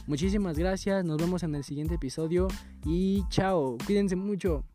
Muchísimas 0.07 0.57
gracias, 0.57 1.05
nos 1.05 1.17
vemos 1.17 1.43
en 1.43 1.55
el 1.55 1.63
siguiente 1.63 1.95
episodio 1.95 2.47
y 2.85 3.23
chao, 3.29 3.77
cuídense 3.85 4.15
mucho. 4.15 4.65